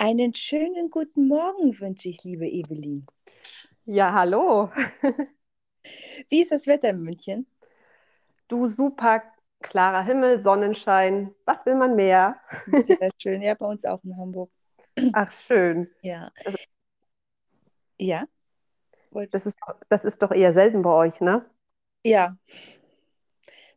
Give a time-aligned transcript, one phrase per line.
[0.00, 3.06] Einen schönen guten Morgen wünsche ich, liebe Evelyn.
[3.86, 4.70] Ja, hallo.
[6.28, 7.46] Wie ist das Wetter in München?
[8.48, 9.22] Du super
[9.62, 11.34] klarer Himmel, Sonnenschein.
[11.46, 12.36] Was will man mehr?
[12.66, 13.42] Sehr schön.
[13.42, 14.50] Ja, bei uns auch in Hamburg.
[15.12, 15.88] Ach, schön.
[16.02, 16.32] Ja.
[16.44, 16.58] Also,
[17.98, 18.26] Ja?
[19.30, 19.56] das ist,
[19.88, 21.44] das ist doch eher selten bei euch, ne?
[22.04, 22.36] Ja.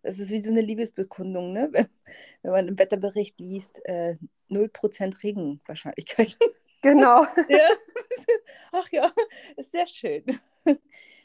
[0.01, 1.69] Das ist wie so eine Liebesbekundung, ne?
[1.73, 1.87] Wenn,
[2.43, 4.17] wenn man im Wetterbericht liest, äh,
[4.49, 6.37] 0% Regenwahrscheinlichkeit.
[6.81, 7.25] Genau.
[7.49, 7.69] Ja.
[8.71, 9.11] Ach ja,
[9.55, 10.23] ist sehr schön.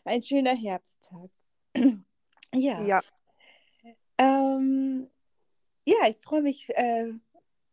[0.04, 1.30] Ein schöner Herbsttag.
[2.54, 2.82] Ja.
[2.82, 3.00] Ja,
[4.18, 5.08] Ähm,
[5.86, 7.12] ja, ich freue mich, äh,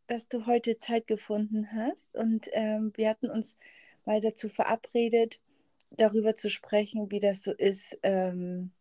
[0.08, 2.16] dass du heute Zeit gefunden hast.
[2.16, 3.58] Und ähm, wir hatten uns
[4.06, 5.40] mal dazu verabredet,
[5.92, 8.72] darüber zu sprechen, wie das so ist, ähm,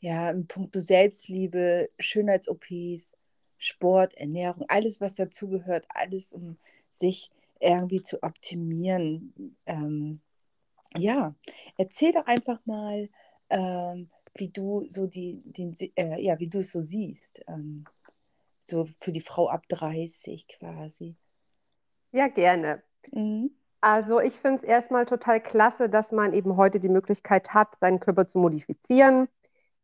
[0.00, 3.16] ja, in puncto Selbstliebe, Schönheits-OPs,
[3.62, 6.56] Sport, Ernährung, alles, was dazugehört, alles, um
[6.90, 7.30] sich
[7.60, 9.56] irgendwie zu optimieren.
[9.66, 10.20] Ähm,
[10.96, 11.34] ja,
[11.78, 13.08] erzähl doch einfach mal,
[13.50, 17.40] ähm, wie du so die, den, äh, ja, wie du es so siehst.
[17.46, 17.84] Ähm,
[18.66, 21.16] so für die Frau ab 30 quasi.
[22.10, 22.82] ja, gerne.
[23.12, 23.50] Mhm.
[23.80, 28.00] Also ich finde es erstmal total klasse, dass man eben heute die Möglichkeit hat, seinen
[28.00, 29.28] Körper zu modifizieren.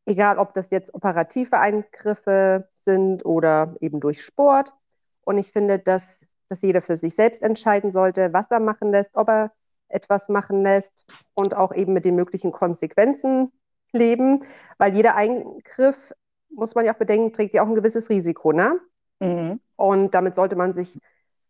[0.09, 4.73] Egal, ob das jetzt operative Eingriffe sind oder eben durch Sport.
[5.21, 9.15] Und ich finde, dass, dass jeder für sich selbst entscheiden sollte, was er machen lässt,
[9.17, 9.53] ob er
[9.89, 13.53] etwas machen lässt und auch eben mit den möglichen Konsequenzen
[13.93, 14.45] leben.
[14.79, 16.15] Weil jeder Eingriff,
[16.49, 18.81] muss man ja auch bedenken, trägt ja auch ein gewisses Risiko, ne?
[19.21, 19.61] Mhm.
[19.77, 20.99] Und damit sollte man sich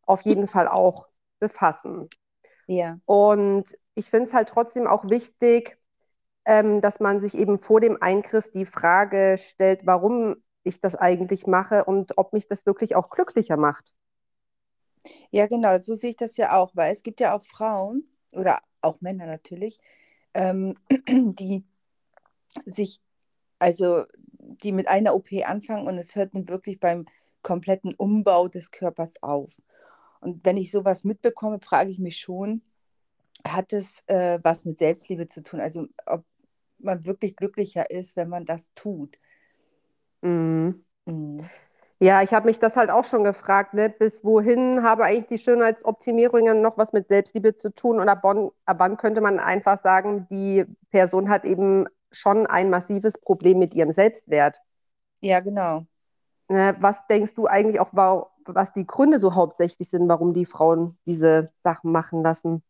[0.03, 2.09] auf jeden Fall auch befassen.
[2.67, 5.79] Ja, Und ich finde es halt trotzdem auch wichtig,
[6.49, 11.47] ähm, dass man sich eben vor dem Eingriff die Frage stellt, warum ich das eigentlich
[11.47, 13.93] mache und ob mich das wirklich auch glücklicher macht.
[15.31, 18.61] ja, genau, so sehe ich das ja auch, weil es gibt ja auch Frauen oder
[18.81, 19.79] auch Männer natürlich,
[20.33, 20.75] ähm,
[21.09, 21.67] die
[22.65, 23.01] sich,
[23.59, 24.05] also
[24.39, 27.05] die mit einer OP anfangen und es hört dann wirklich beim
[27.43, 29.61] kompletten Umbau des Körpers auf.
[30.21, 32.63] Und wenn ich sowas mitbekomme, frage ich mich schon,
[33.47, 35.61] hat es äh, was mit Selbstliebe zu tun?
[35.61, 36.25] Also ob
[36.81, 39.19] man wirklich glücklicher ist, wenn man das tut.
[40.23, 40.85] Mhm.
[41.07, 41.51] Mhm.
[42.01, 43.91] Ja, ich habe mich das halt auch schon gefragt, ne?
[43.91, 47.99] Bis wohin habe eigentlich die Schönheitsoptimierungen noch was mit Selbstliebe zu tun?
[47.99, 53.59] Und ab wann, könnte man einfach sagen, die Person hat eben schon ein massives Problem
[53.59, 54.61] mit ihrem Selbstwert?
[55.21, 55.87] Ja, genau.
[56.49, 56.77] Ne?
[56.81, 60.97] Was denkst du eigentlich auch, wa- was die Gründe so hauptsächlich sind, warum die Frauen
[61.07, 62.63] diese Sachen machen lassen?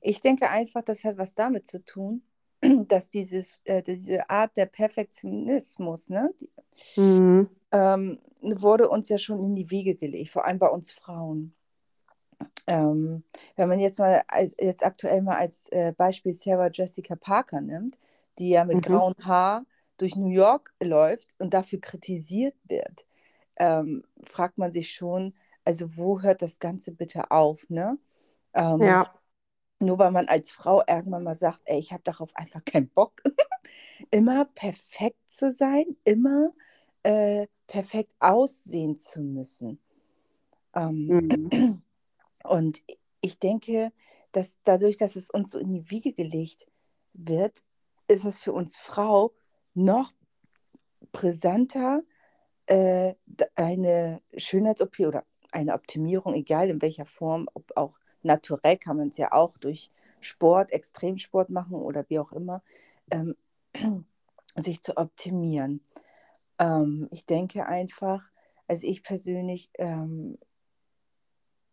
[0.00, 2.22] Ich denke einfach, das hat was damit zu tun,
[2.88, 6.50] dass dieses, äh, diese Art der Perfektionismus, ne, die,
[6.96, 7.48] Mhm.
[7.72, 11.54] ähm, wurde uns ja schon in die Wiege gelegt, vor allem bei uns Frauen.
[12.66, 13.24] Ähm,
[13.56, 17.98] wenn man jetzt mal als, jetzt aktuell mal als äh, Beispiel Sarah Jessica Parker nimmt,
[18.38, 18.82] die ja mit Mhm.
[18.82, 19.64] grauem Haar
[19.98, 23.06] durch New York läuft und dafür kritisiert wird,
[23.56, 27.98] ähm, fragt man sich schon, also wo hört das Ganze bitte auf, ne?
[28.54, 29.17] Ähm, Ja,
[29.80, 33.22] nur weil man als Frau irgendwann mal sagt, ey, ich habe darauf einfach keinen Bock,
[34.10, 36.52] immer perfekt zu sein, immer
[37.02, 39.80] äh, perfekt aussehen zu müssen.
[40.74, 41.82] Ähm, Mhm.
[42.44, 42.82] und
[43.20, 43.92] ich denke,
[44.32, 46.66] dass dadurch, dass es uns so in die Wiege gelegt
[47.12, 47.62] wird,
[48.08, 49.32] ist es für uns Frau
[49.74, 50.12] noch
[51.12, 52.02] brisanter,
[52.66, 53.14] äh,
[53.54, 59.16] eine Schönheits-OP oder eine Optimierung, egal in welcher Form, ob auch naturell kann man es
[59.16, 59.90] ja auch durch
[60.20, 62.62] Sport, Extremsport machen oder wie auch immer,
[63.10, 63.36] ähm,
[64.56, 65.80] sich zu optimieren.
[66.58, 68.22] Ähm, ich denke einfach,
[68.66, 70.38] also ich persönlich ähm,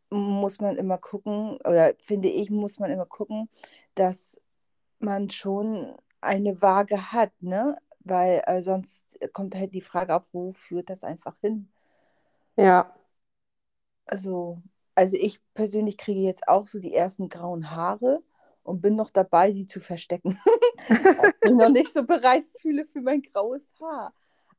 [0.10, 3.50] muss man immer gucken, oder finde ich, muss man immer gucken,
[3.96, 4.40] dass
[5.00, 7.78] man schon eine Waage hat, ne?
[8.02, 11.70] Weil äh, sonst kommt halt die Frage auf, wo führt das einfach hin?
[12.58, 12.96] ja.
[14.08, 14.62] Also,
[14.96, 18.24] also ich persönlich kriege jetzt auch so die ersten grauen Haare
[18.64, 20.40] und bin noch dabei, die zu verstecken.
[20.90, 24.14] Ich mich noch nicht so bereit fühle für mein graues Haar.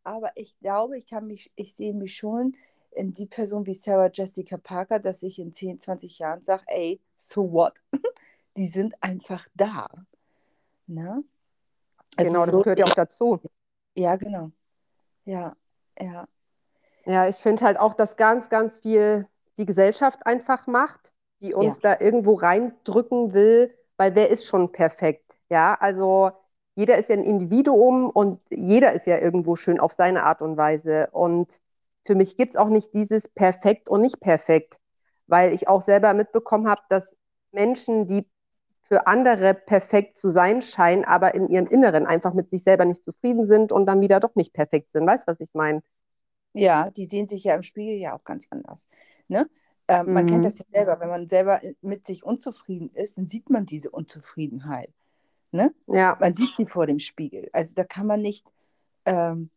[0.04, 2.52] Aber ich glaube, ich kann mich, ich sehe mich schon
[2.92, 7.00] in die Person wie Sarah Jessica Parker, dass ich in 10, 20 Jahren sage, ey,
[7.16, 7.82] so what?
[8.56, 9.88] Die sind einfach da.
[10.86, 11.24] Ne?
[12.16, 13.40] Also Genau, das so, gehört ja auch dazu.
[13.94, 14.52] ja, genau.
[15.24, 15.56] Ja,
[16.00, 16.28] ja,
[17.04, 19.26] Ja, ich finde halt auch, dass ganz, ganz viel
[19.58, 24.72] die Gesellschaft einfach macht, die ja, uns da irgendwo reindrücken will, weil wer ist schon
[24.72, 25.38] perfekt?
[25.48, 26.32] Ja, also
[26.74, 30.56] jeder ist ja ein Individuum und jeder ist ja irgendwo schön auf seine Art und
[30.56, 31.08] Weise.
[31.12, 31.60] Und
[32.04, 34.78] für mich gibt es auch nicht dieses perfekt und nicht perfekt,
[35.26, 37.16] weil ich auch selber mitbekommen habe, dass
[37.52, 38.28] Menschen, die
[38.82, 43.02] für andere perfekt zu sein scheinen, aber in ihrem Inneren einfach mit sich selber nicht
[43.02, 45.06] zufrieden sind und dann wieder doch nicht perfekt sind.
[45.06, 45.82] Weißt du, was ich meine?
[46.58, 48.88] Ja, die sehen sich ja im Spiegel ja auch ganz anders.
[49.28, 49.48] Ne?
[49.88, 50.12] Ähm, mhm.
[50.12, 50.44] Man kennt mhm.
[50.44, 54.92] das ja selber, wenn man selber mit sich unzufrieden ist, dann sieht man diese Unzufriedenheit.
[55.52, 55.74] Ne?
[55.86, 56.16] Ja.
[56.20, 57.48] Man sieht sie vor dem Spiegel.
[57.52, 58.46] Also da kann man nicht,
[59.04, 59.50] ähm,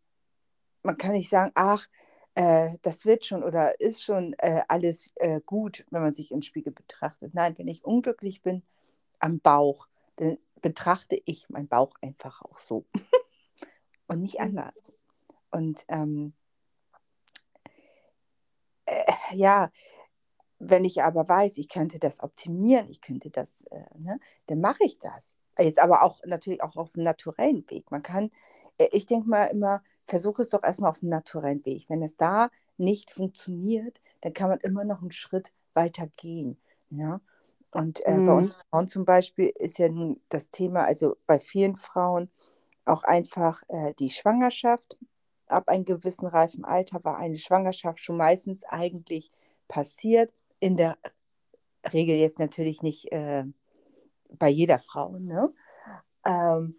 [0.83, 1.87] man kann nicht sagen, ach,
[2.35, 6.41] äh, das wird schon oder ist schon äh, alles äh, gut, wenn man sich im
[6.41, 7.33] Spiegel betrachtet.
[7.33, 8.63] Nein, wenn ich unglücklich bin
[9.19, 9.87] am Bauch,
[10.17, 12.85] dann betrachte ich meinen Bauch einfach auch so
[14.07, 14.83] und nicht anders.
[15.51, 16.33] Und ähm,
[18.89, 19.71] äh, ja,
[20.59, 24.83] wenn ich aber weiß, ich könnte das optimieren, ich könnte das, äh, ne, dann mache
[24.83, 25.38] ich das.
[25.57, 27.91] Jetzt aber auch natürlich auch auf dem naturellen Weg.
[27.91, 28.31] Man kann,
[28.77, 31.86] äh, ich denke mal immer, versuche es doch erstmal auf dem naturellen Weg.
[31.89, 36.57] Wenn es da nicht funktioniert, dann kann man immer noch einen Schritt weiter gehen.
[36.89, 37.21] Ja?
[37.71, 38.25] Und äh, mhm.
[38.25, 42.30] bei uns Frauen zum Beispiel ist ja nun das Thema, also bei vielen Frauen
[42.85, 44.97] auch einfach äh, die Schwangerschaft.
[45.49, 49.31] Ab einem gewissen reifen Alter war eine Schwangerschaft schon meistens eigentlich
[49.67, 50.33] passiert.
[50.59, 50.97] In der
[51.93, 53.45] Regel jetzt natürlich nicht äh,
[54.29, 55.17] bei jeder Frau.
[55.17, 55.53] Ne?
[56.25, 56.75] Ähm,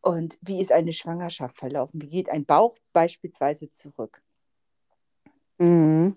[0.00, 2.00] und wie ist eine Schwangerschaft verlaufen?
[2.00, 4.22] Wie geht ein Bauch beispielsweise zurück?
[5.58, 6.16] Mhm.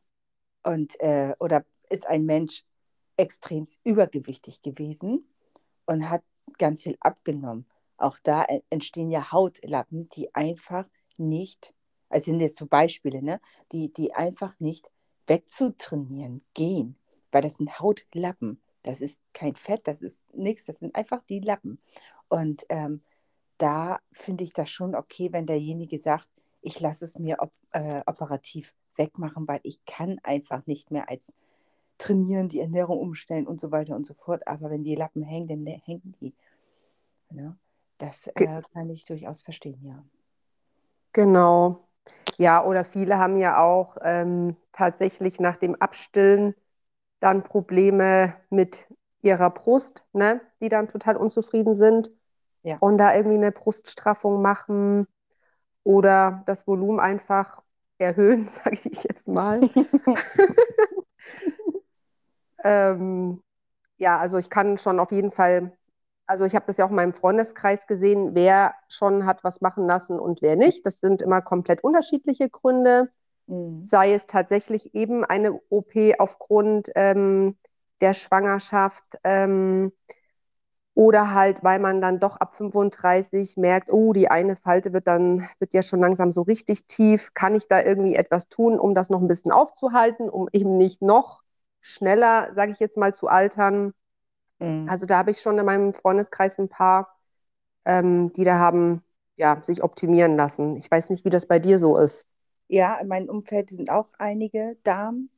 [0.64, 2.64] Und, äh, oder ist ein Mensch
[3.18, 5.28] extrem übergewichtig gewesen
[5.86, 6.24] und hat
[6.58, 7.68] ganz viel abgenommen?
[7.98, 10.88] Auch da entstehen ja Hautlappen, die einfach
[11.18, 11.74] nicht,
[12.10, 13.40] also sind jetzt so Beispiele, ne,
[13.72, 14.92] die, die einfach nicht
[15.28, 16.98] wegzutrainieren gehen,
[17.32, 18.62] weil das sind Hautlappen.
[18.84, 21.80] Das ist kein Fett, das ist nichts, das sind einfach die Lappen.
[22.28, 23.02] Und ähm,
[23.58, 26.30] da finde ich das schon okay, wenn derjenige sagt,
[26.62, 31.34] ich lasse es mir op äh, operativ wegmachen, weil ich kann einfach nicht mehr als
[31.98, 34.48] trainieren, die Ernährung umstellen und so weiter und so fort.
[34.48, 36.34] Aber wenn die Lappen hängen, dann hängen die.
[37.30, 37.58] Ja, ne?
[37.98, 40.04] das äh, kann ich durchaus verstehen, ja.
[41.14, 41.88] Genau.
[42.38, 46.56] Ja, oder viele haben ja auch ähm, tatsächlich nach dem Abstillen
[47.20, 48.86] dann Probleme mit
[49.22, 52.12] ihrer Brust, ne, die dann total unzufrieden sind
[52.64, 52.78] ja.
[52.80, 55.08] und da irgendwie eine Bruststraffung machen
[55.84, 57.62] oder das Volumen einfach
[57.98, 59.62] erhöhen, sage ich jetzt mal.
[62.64, 63.42] ähm,
[63.98, 65.78] ja, also ich kann schon auf jeden Fall,
[66.26, 69.88] also ich habe das ja auch in meinem Freundeskreis gesehen, wer schon hat was machen
[69.88, 70.86] lassen und wer nicht.
[70.86, 73.10] Das sind immer komplett unterschiedliche Gründe.
[73.48, 73.86] Mhm.
[73.86, 77.58] Sei es tatsächlich eben eine OP aufgrund ähm,
[78.02, 79.92] der Schwangerschaft ähm,
[80.96, 85.48] oder halt, weil man dann doch ab 35 merkt, oh, die eine Falte wird dann,
[85.60, 87.34] wird ja schon langsam so richtig tief.
[87.34, 91.02] Kann ich da irgendwie etwas tun, um das noch ein bisschen aufzuhalten, um eben nicht
[91.02, 91.42] noch
[91.82, 93.94] schneller, sage ich jetzt mal, zu altern?
[94.60, 94.90] Mhm.
[94.90, 97.16] Also da habe ich schon in meinem Freundeskreis ein paar,
[97.86, 99.04] ähm, die da haben,
[99.36, 100.78] ja, sich optimieren lassen.
[100.78, 102.28] Ich weiß nicht, wie das bei dir so ist.
[102.68, 105.30] Ja, in meinem Umfeld sind auch einige Damen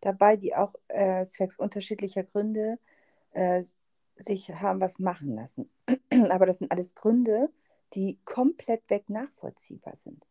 [0.00, 2.78] dabei, die auch äh, zwecks unterschiedlicher Gründe
[3.32, 3.62] äh,
[4.16, 5.70] sich haben was machen lassen.
[6.30, 7.50] Aber das sind alles Gründe,
[7.94, 10.26] die komplett weg nachvollziehbar sind.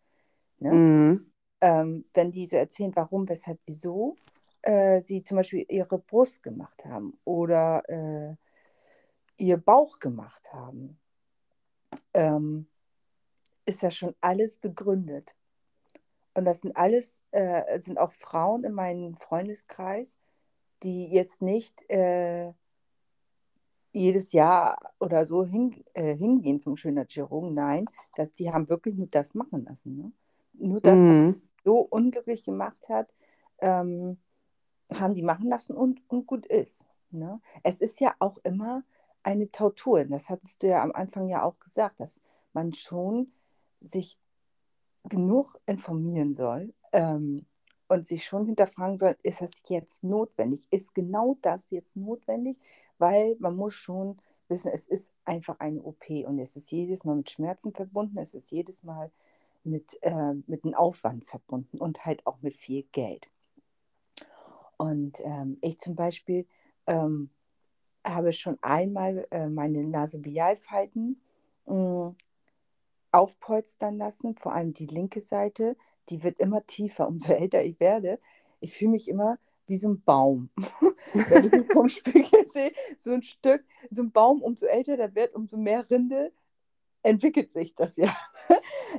[0.59, 0.71] Ne?
[0.73, 1.31] Mhm.
[1.61, 4.17] Ähm, wenn die so erzählen, warum, weshalb, wieso
[4.61, 8.35] äh, sie zum Beispiel ihre Brust gemacht haben oder äh,
[9.37, 10.99] ihr Bauch gemacht haben,
[12.13, 12.67] ähm,
[13.65, 15.35] ist das schon alles begründet.
[16.33, 20.17] Und das sind alles, äh, sind auch Frauen in meinem Freundeskreis,
[20.83, 22.53] die jetzt nicht äh,
[23.91, 27.53] jedes Jahr oder so hin, äh, hingehen zum Schönheitschirurgen.
[27.53, 29.97] Nein, das, die haben wirklich nur das machen lassen.
[29.97, 30.11] Ne?
[30.53, 31.35] Nur das, mhm.
[31.35, 33.13] was so unglücklich gemacht hat,
[33.59, 34.17] ähm,
[34.93, 36.85] haben die machen lassen und, und gut ist.
[37.11, 37.39] Ne?
[37.63, 38.83] Es ist ja auch immer
[39.23, 40.05] eine Tautur.
[40.05, 42.21] Das hattest du ja am Anfang ja auch gesagt, dass
[42.53, 43.31] man schon
[43.81, 44.17] sich
[45.03, 47.45] genug informieren soll ähm,
[47.87, 50.67] und sich schon hinterfragen soll, ist das jetzt notwendig?
[50.71, 52.59] Ist genau das jetzt notwendig?
[52.97, 54.17] Weil man muss schon
[54.47, 58.33] wissen, es ist einfach eine OP und es ist jedes Mal mit Schmerzen verbunden, es
[58.33, 59.11] ist jedes Mal
[59.63, 63.27] mit, äh, mit einem Aufwand verbunden und halt auch mit viel Geld.
[64.79, 66.47] Und ähm, ich zum Beispiel
[66.87, 67.29] ähm,
[68.05, 71.21] habe schon einmal äh, meine Nasobialfalten
[71.65, 72.15] mh,
[73.11, 75.75] aufpolstern lassen, vor allem die linke Seite,
[76.07, 78.19] die wird immer tiefer, umso älter ich werde.
[78.61, 80.49] Ich fühle mich immer wie so ein Baum.
[81.13, 85.13] Wenn ich mich vom Spiegel sehe, so ein Stück, so ein Baum, umso älter der
[85.13, 86.31] wird, umso mehr Rinde
[87.03, 88.15] entwickelt sich das ja.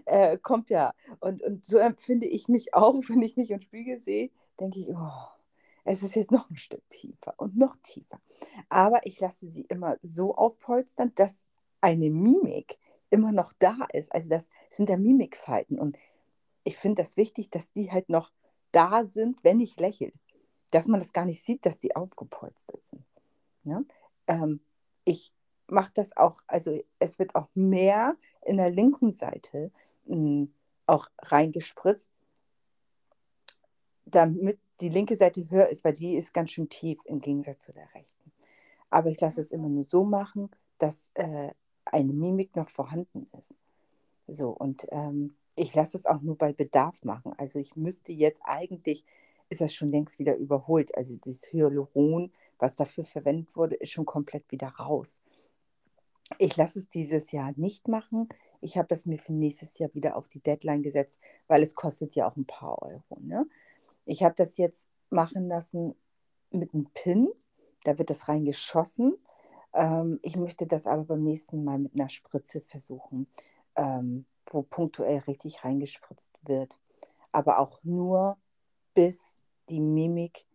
[0.04, 0.92] äh, kommt ja.
[1.20, 4.90] Und, und so empfinde ich mich auch, wenn ich mich im Spiegel sehe, denke ich,
[4.90, 5.39] oh,
[5.84, 8.20] es ist jetzt noch ein Stück tiefer und noch tiefer.
[8.68, 11.44] Aber ich lasse sie immer so aufpolstern, dass
[11.80, 12.78] eine Mimik
[13.10, 14.12] immer noch da ist.
[14.12, 15.78] Also das sind ja Mimikfalten.
[15.78, 15.96] Und
[16.64, 18.32] ich finde das wichtig, dass die halt noch
[18.72, 20.12] da sind, wenn ich lächle.
[20.70, 23.04] Dass man das gar nicht sieht, dass sie aufgepolstert sind.
[23.64, 23.82] Ja?
[24.26, 24.60] Ähm,
[25.04, 25.32] ich
[25.66, 29.70] mache das auch, also es wird auch mehr in der linken Seite
[30.06, 30.52] hm,
[30.86, 32.10] auch reingespritzt,
[34.14, 37.72] damit die linke Seite höher ist, weil die ist ganz schön tief im Gegensatz zu
[37.72, 38.32] der rechten.
[38.88, 41.50] Aber ich lasse es immer nur so machen, dass äh,
[41.84, 43.56] eine Mimik noch vorhanden ist.
[44.26, 47.32] So, und ähm, ich lasse es auch nur bei Bedarf machen.
[47.36, 49.04] Also ich müsste jetzt eigentlich,
[49.48, 50.96] ist das schon längst wieder überholt.
[50.96, 55.22] Also das Hyaluron, was dafür verwendet wurde, ist schon komplett wieder raus.
[56.38, 58.28] Ich lasse es dieses Jahr nicht machen.
[58.60, 62.14] Ich habe das mir für nächstes Jahr wieder auf die Deadline gesetzt, weil es kostet
[62.14, 63.02] ja auch ein paar Euro.
[63.20, 63.46] Ne?
[64.04, 65.94] Ich habe das jetzt machen lassen
[66.50, 67.28] mit einem Pin.
[67.84, 69.16] Da wird das reingeschossen.
[69.72, 73.26] Ähm, ich möchte das aber beim nächsten Mal mit einer Spritze versuchen,
[73.76, 76.78] ähm, wo punktuell richtig reingespritzt wird.
[77.32, 78.36] Aber auch nur,
[78.94, 79.38] bis
[79.68, 80.46] die Mimik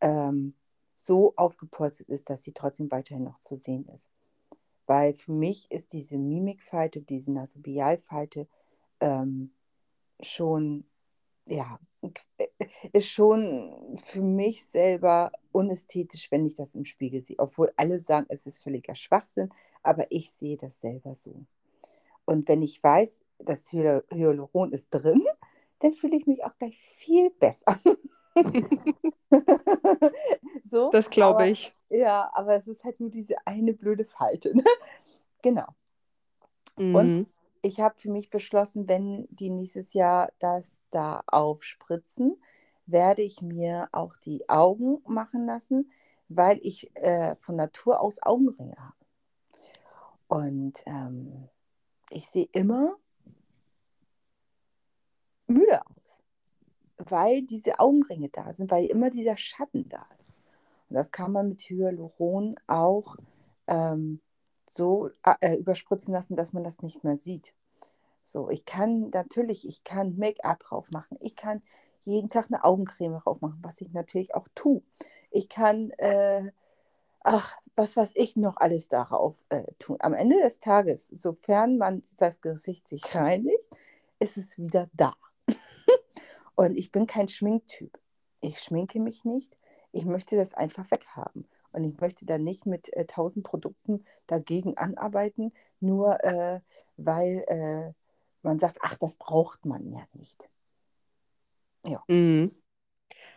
[0.00, 0.54] ähm,
[0.96, 4.10] so aufgepolstert ist, dass sie trotzdem weiterhin noch zu sehen ist.
[4.86, 8.48] Weil für mich ist diese Mimikfalte, diese Nasobialfalte
[9.00, 9.52] ähm,
[10.20, 10.84] schon
[11.46, 11.78] ja,
[12.92, 17.38] ist schon für mich selber unästhetisch, wenn ich das im Spiegel sehe.
[17.38, 19.50] Obwohl alle sagen, es ist völliger Schwachsinn,
[19.82, 21.44] aber ich sehe das selber so.
[22.24, 25.22] Und wenn ich weiß, das Hyaluron ist drin,
[25.80, 27.78] dann fühle ich mich auch gleich viel besser.
[30.64, 31.74] so, das glaube ich.
[31.90, 34.56] Ja, aber es ist halt nur diese eine blöde Falte.
[34.56, 34.64] Ne?
[35.42, 35.66] genau.
[36.76, 36.94] Mhm.
[36.94, 37.26] Und
[37.62, 42.36] ich habe für mich beschlossen, wenn die nächstes Jahr das da aufspritzen,
[42.86, 45.90] werde ich mir auch die Augen machen lassen,
[46.28, 48.96] weil ich äh, von Natur aus Augenringe habe.
[50.26, 51.48] Und ähm,
[52.10, 52.96] ich sehe immer
[55.46, 56.24] müde aus,
[56.96, 60.42] weil diese Augenringe da sind, weil immer dieser Schatten da ist.
[60.88, 63.16] Und das kann man mit Hyaluron auch
[63.66, 64.20] ähm,
[64.72, 65.10] so
[65.40, 67.52] äh, überspritzen lassen, dass man das nicht mehr sieht.
[68.24, 71.18] So, ich kann natürlich, ich kann Make-up drauf machen.
[71.20, 71.62] Ich kann
[72.00, 74.82] jeden Tag eine Augencreme drauf machen, was ich natürlich auch tue.
[75.30, 76.52] Ich kann, äh,
[77.20, 79.98] ach, was weiß ich noch alles darauf äh, tun.
[80.00, 83.58] Am Ende des Tages, sofern man das Gesicht sich reinigt,
[84.20, 85.14] ist es wieder da.
[86.54, 87.98] Und ich bin kein Schminktyp.
[88.40, 89.58] Ich schminke mich nicht.
[89.92, 91.46] Ich möchte das einfach weghaben.
[91.72, 96.60] Und ich möchte da nicht mit äh, tausend Produkten dagegen anarbeiten, nur äh,
[96.96, 97.92] weil äh,
[98.42, 100.50] man sagt, ach, das braucht man ja nicht.
[101.84, 102.02] Ja.
[102.08, 102.52] Mhm.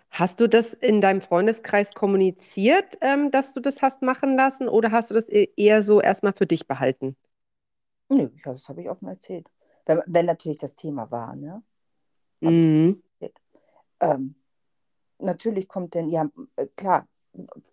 [0.09, 4.91] Hast du das in deinem Freundeskreis kommuniziert, ähm, dass du das hast machen lassen, oder
[4.91, 7.17] hast du das e-, eher so erstmal für dich behalten?
[8.09, 9.49] Nö, ja, das habe ich offen erzählt.
[9.85, 11.63] Wenn, wenn, natürlich das Thema war, ne?
[12.41, 13.01] Mhm.
[13.99, 14.35] Ähm,
[15.19, 17.07] natürlich kommt dann, ja, äh, klar,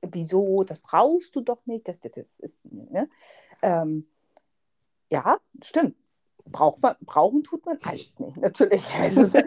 [0.02, 3.08] wieso, das brauchst du doch nicht, das, das ist, ne?
[3.62, 4.06] Ähm,
[5.10, 5.96] ja, stimmt.
[6.44, 8.84] Braucht man, brauchen tut man alles nicht, natürlich.
[8.94, 9.38] Also,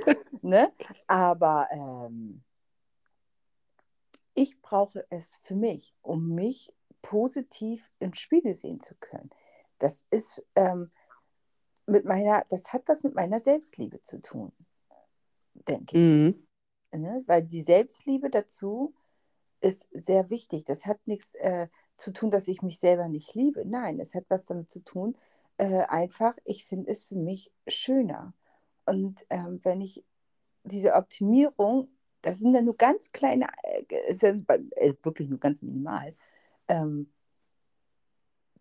[0.41, 0.72] ne?
[1.07, 2.43] Aber ähm,
[4.34, 9.29] ich brauche es für mich, um mich positiv im Spiegel sehen zu können.
[9.79, 10.91] Das ist ähm,
[11.86, 14.51] mit meiner, das hat was mit meiner Selbstliebe zu tun,
[15.53, 16.48] denke mhm.
[16.91, 17.00] ich.
[17.00, 17.24] Ne?
[17.25, 18.93] Weil die Selbstliebe dazu
[19.62, 20.65] ist sehr wichtig.
[20.65, 23.63] Das hat nichts äh, zu tun, dass ich mich selber nicht liebe.
[23.65, 25.15] Nein, es hat was damit zu tun,
[25.57, 28.33] äh, einfach, ich finde es für mich schöner.
[28.85, 30.03] Und ähm, wenn ich
[30.63, 31.89] diese Optimierung,
[32.21, 36.13] das sind dann nur ganz kleine, äh, sind, äh, wirklich nur ganz minimal,
[36.67, 37.12] ähm,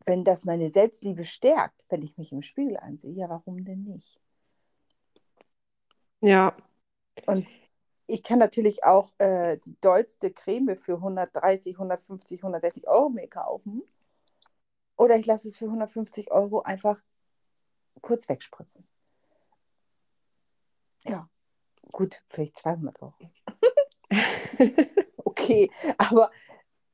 [0.06, 4.20] wenn das meine Selbstliebe stärkt, wenn ich mich im Spiegel ansehe, ja, warum denn nicht?
[6.20, 6.56] Ja.
[7.26, 7.54] Und
[8.06, 13.82] ich kann natürlich auch äh, die dollste Creme für 130, 150, 160 Euro mehr kaufen.
[14.96, 17.02] Oder ich lasse es für 150 Euro einfach
[18.00, 18.86] kurz wegspritzen.
[21.04, 21.28] Ja,
[21.92, 23.14] gut, vielleicht 200 Euro.
[25.24, 26.30] okay, aber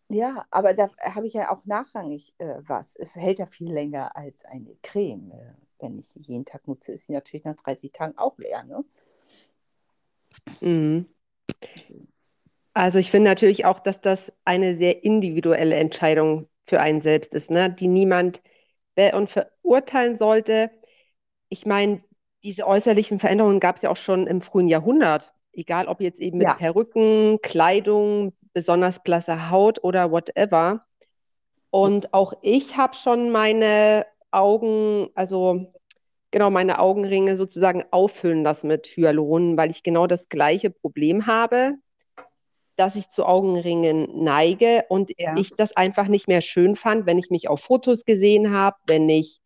[0.08, 2.96] ja, aber da habe ich ja auch nachrangig äh, was.
[2.96, 5.30] Es hält ja viel länger als eine Creme.
[5.32, 8.64] Äh, wenn ich jeden Tag nutze, ist sie natürlich nach 30 Tagen auch leer.
[8.64, 8.84] Ne?
[10.60, 11.06] Mhm.
[12.72, 17.50] Also ich finde natürlich auch, dass das eine sehr individuelle Entscheidung für einen selbst ist,
[17.50, 17.70] ne?
[17.70, 18.42] die niemand
[19.14, 20.70] und verurteilen sollte.
[21.48, 22.02] Ich meine,
[22.44, 26.38] diese äußerlichen Veränderungen gab es ja auch schon im frühen Jahrhundert, egal ob jetzt eben
[26.38, 26.54] mit ja.
[26.54, 30.86] Perücken, Kleidung, besonders blasse Haut oder whatever.
[31.70, 35.72] Und auch ich habe schon meine Augen, also
[36.30, 41.74] genau meine Augenringe sozusagen auffüllen lassen mit Hyaluron, weil ich genau das gleiche Problem habe,
[42.76, 45.34] dass ich zu Augenringen neige und ja.
[45.36, 49.08] ich das einfach nicht mehr schön fand, wenn ich mich auf Fotos gesehen habe, wenn
[49.08, 49.40] ich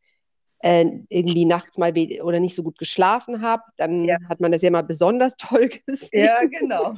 [0.60, 4.18] äh, irgendwie nachts mal oder nicht so gut geschlafen habe, dann ja.
[4.28, 6.24] hat man das ja mal besonders toll gesehen.
[6.24, 6.94] Ja, genau.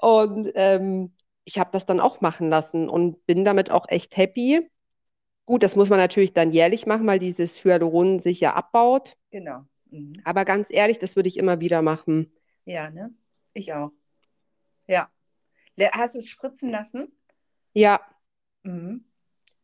[0.00, 1.12] und ähm,
[1.44, 4.70] ich habe das dann auch machen lassen und bin damit auch echt happy.
[5.44, 9.16] Gut, das muss man natürlich dann jährlich machen, weil dieses Hyaluron sich ja abbaut.
[9.30, 9.64] Genau.
[9.90, 10.14] Mhm.
[10.24, 12.32] Aber ganz ehrlich, das würde ich immer wieder machen.
[12.64, 13.12] Ja, ne?
[13.52, 13.92] Ich auch.
[14.86, 15.10] Ja.
[15.92, 17.12] Hast du es spritzen lassen?
[17.72, 18.00] Ja.
[18.62, 19.04] Mhm.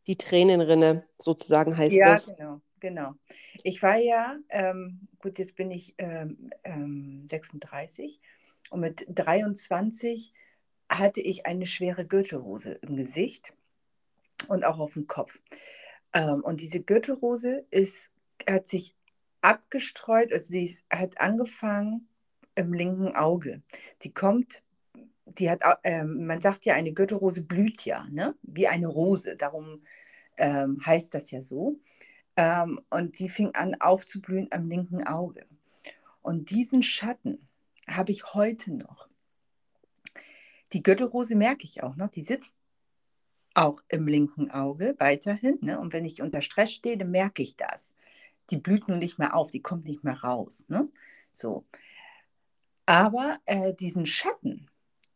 [0.07, 2.27] Die Tränenrinne sozusagen heißt ja, das.
[2.27, 2.61] Ja, genau.
[2.81, 3.15] Genau.
[3.65, 8.21] Ich war ja, ähm, gut, jetzt bin ich ähm, ähm, 36
[8.71, 10.33] und mit 23
[10.89, 13.53] hatte ich eine schwere Gürtelrose im Gesicht
[14.49, 15.41] und auch auf dem Kopf.
[16.13, 18.11] Ähm, und diese Gürtelrose ist,
[18.49, 18.95] hat sich
[19.41, 22.09] abgestreut, also die hat angefangen
[22.55, 23.63] im linken Auge.
[24.03, 24.63] Die kommt,
[25.27, 28.35] die hat, äh, man sagt ja, eine Gürtelrose blüht ja, ne?
[28.43, 29.83] wie eine Rose, darum
[30.37, 31.79] ähm, heißt das ja so.
[32.37, 35.47] Ähm, und die fing an aufzublühen am linken Auge.
[36.23, 37.49] Und diesen Schatten
[37.89, 39.09] habe ich heute noch.
[40.73, 42.57] Die Gürtelrose merke ich auch noch, die sitzt
[43.59, 45.59] auch im linken Auge weiterhin.
[45.63, 45.81] Ne?
[45.81, 47.95] Und wenn ich unter Stress stehe, dann merke ich das.
[48.51, 50.65] Die blüht nun nicht mehr auf, die kommt nicht mehr raus.
[50.69, 50.89] Ne?
[51.33, 51.67] So.
[52.87, 54.71] Aber äh, diesen Schatten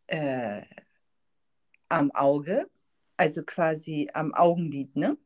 [0.09, 0.63] äh,
[1.89, 2.69] am Auge,
[3.17, 5.17] also quasi am Augenlid, ne?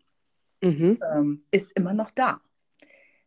[0.61, 1.00] Mhm.
[1.12, 2.40] Ähm, ist immer noch da.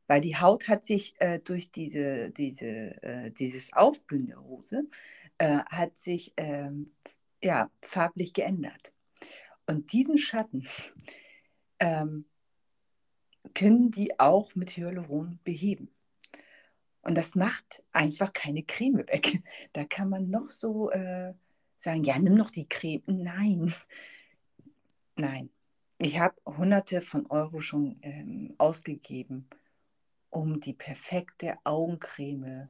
[0.07, 4.83] Weil die Haut hat sich äh, durch diese, diese, äh, dieses Aufblühen der Hose,
[5.37, 6.91] äh, hat sich ähm,
[7.43, 8.93] ja, farblich geändert.
[9.69, 10.67] Und diesen Schatten
[11.79, 12.25] ähm,
[13.53, 15.91] können die auch mit Hyaluron beheben.
[17.03, 19.43] Und das macht einfach keine Creme weg.
[19.73, 21.35] Da kann man noch so äh,
[21.77, 23.03] sagen, ja, nimm noch die Creme.
[23.05, 23.71] Nein,
[25.15, 25.51] nein.
[25.99, 29.47] Ich habe hunderte von Euro schon ähm, ausgegeben,
[30.31, 32.69] um die perfekte Augencreme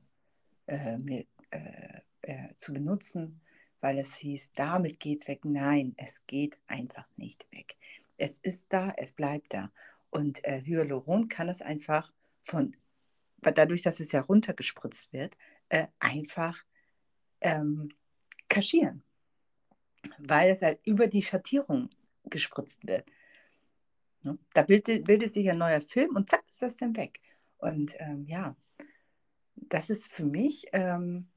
[0.68, 3.40] äh, mit, äh, äh, zu benutzen
[3.82, 5.46] weil es hieß, damit geht es weg.
[5.46, 7.76] Nein, es geht einfach nicht weg.
[8.18, 9.72] Es ist da, es bleibt da.
[10.10, 12.76] Und äh, Hyaluron kann es einfach von,
[13.42, 15.38] dadurch, dass es ja runtergespritzt wird,
[15.70, 16.64] äh, einfach
[17.42, 17.90] ähm,
[18.50, 19.04] kaschieren.
[20.18, 21.90] Weil es halt über die Schattierung
[22.26, 23.10] gespritzt wird.
[24.24, 24.38] Ne?
[24.54, 27.20] Da bildet, bildet, sich ein neuer Film und zack ist das dann weg.
[27.58, 28.56] Und ähm, ja,
[29.56, 31.28] das ist für mich ähm,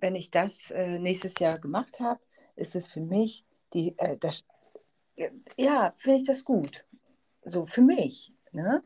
[0.00, 2.20] wenn ich das äh, nächstes Jahr gemacht habe,
[2.56, 4.44] ist es für mich die, äh, das,
[5.56, 6.84] ja, finde ich das gut.
[7.44, 8.32] So für mich.
[8.52, 8.82] Ne?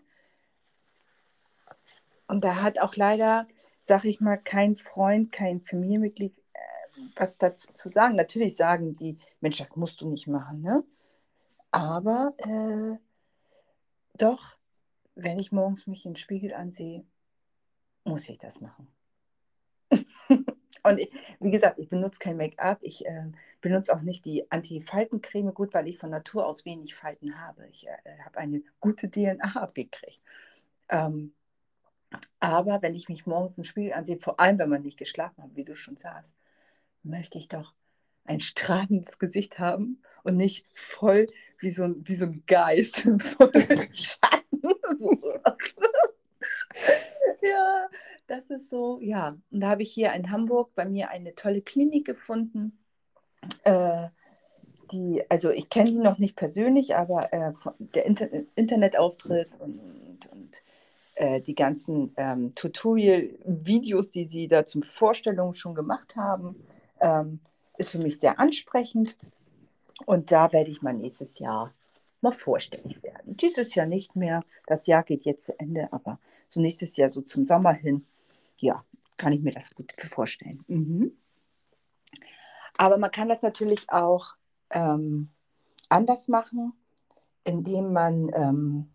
[2.26, 3.46] Und da hat auch leider,
[3.82, 6.58] sag ich mal, kein Freund, kein Familienmitglied äh,
[7.16, 8.16] was dazu zu sagen.
[8.16, 10.62] Natürlich sagen die, Mensch, das musst du nicht machen.
[10.62, 10.84] Ne?
[11.70, 12.98] Aber äh,
[14.14, 14.56] doch,
[15.14, 17.04] wenn ich morgens mich in den Spiegel ansehe,
[18.04, 18.88] muss ich das machen.
[20.82, 22.78] Und ich, wie gesagt, ich benutze kein Make-up.
[22.82, 27.38] Ich äh, benutze auch nicht die Anti-Faltencreme gut, weil ich von Natur aus wenig Falten
[27.40, 27.68] habe.
[27.70, 30.20] Ich äh, habe eine gute DNA abgekriegt.
[30.88, 31.34] Ähm,
[32.40, 35.54] aber wenn ich mich morgens im Spiegel ansehe, vor allem wenn man nicht geschlafen hat,
[35.54, 36.34] wie du schon sagst,
[37.02, 37.74] möchte ich doch
[38.24, 41.26] ein strahlendes Gesicht haben und nicht voll
[41.58, 43.52] wie so, ein, wie so ein Geist, voll
[43.92, 44.42] Schatten.
[44.98, 45.10] So.
[48.32, 49.36] Das ist so, ja.
[49.50, 52.78] Und da habe ich hier in Hamburg bei mir eine tolle Klinik gefunden.
[53.64, 54.08] Äh,
[54.90, 60.32] die, also ich kenne die noch nicht persönlich, aber äh, der Inter Internetauftritt und, und,
[60.32, 60.62] und
[61.16, 66.56] äh, die ganzen ähm, Tutorial-Videos, die sie da zum Vorstellungen schon gemacht haben,
[67.00, 67.38] ähm,
[67.76, 69.14] ist für mich sehr ansprechend.
[70.06, 71.74] Und da werde ich mal nächstes Jahr
[72.22, 73.36] mal vorstellig werden.
[73.36, 74.42] Dieses Jahr nicht mehr.
[74.66, 76.18] Das Jahr geht jetzt zu Ende, aber
[76.48, 78.06] so nächstes Jahr, so zum Sommer hin,
[78.62, 78.84] ja,
[79.16, 80.64] kann ich mir das gut vorstellen.
[80.68, 81.12] Mhm.
[82.78, 84.34] Aber man kann das natürlich auch
[84.70, 85.28] ähm,
[85.88, 86.72] anders machen,
[87.44, 88.88] indem man ähm,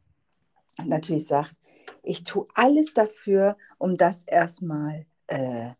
[0.83, 1.55] natürlich sagt,
[2.01, 5.71] ich tue alles dafür, um das erstmal äh,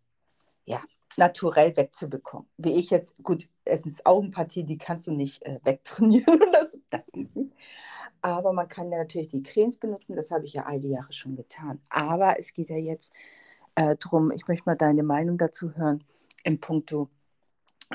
[0.65, 0.82] ja,
[1.15, 2.47] naturell wegzubekommen.
[2.58, 7.12] Wie ich jetzt, gut, es ist Augenpartie, die kannst du nicht äh, wegtrainieren, das, das
[7.12, 7.54] geht nicht.
[8.21, 11.13] Aber man kann ja natürlich die Cremes benutzen, das habe ich ja all die Jahre
[11.13, 11.82] schon getan.
[11.89, 13.13] Aber es geht ja jetzt
[13.78, 16.04] äh, drum, ich möchte mal deine Meinung dazu hören,
[16.44, 17.10] im Punkto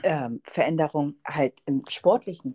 [0.02, 2.54] ähm, Veränderung halt im sportlichen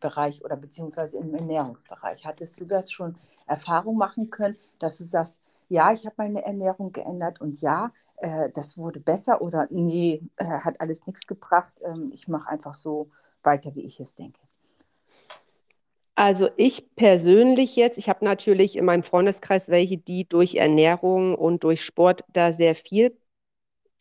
[0.00, 2.26] Bereich oder beziehungsweise im Ernährungsbereich.
[2.26, 6.92] Hattest du das schon Erfahrung machen können, dass du sagst, ja, ich habe meine Ernährung
[6.92, 11.80] geändert und ja, äh, das wurde besser oder nee, äh, hat alles nichts gebracht.
[11.84, 13.10] Ähm, ich mache einfach so
[13.42, 14.40] weiter, wie ich es denke.
[16.16, 21.62] Also ich persönlich jetzt, ich habe natürlich in meinem Freundeskreis welche, die durch Ernährung und
[21.62, 23.16] durch Sport da sehr viel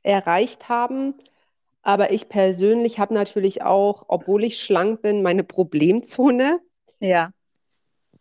[0.02, 1.16] erreicht haben.
[1.82, 6.62] Aber ich persönlich habe natürlich auch, obwohl ich schlank bin, meine Problemzone.
[7.02, 7.32] Ja.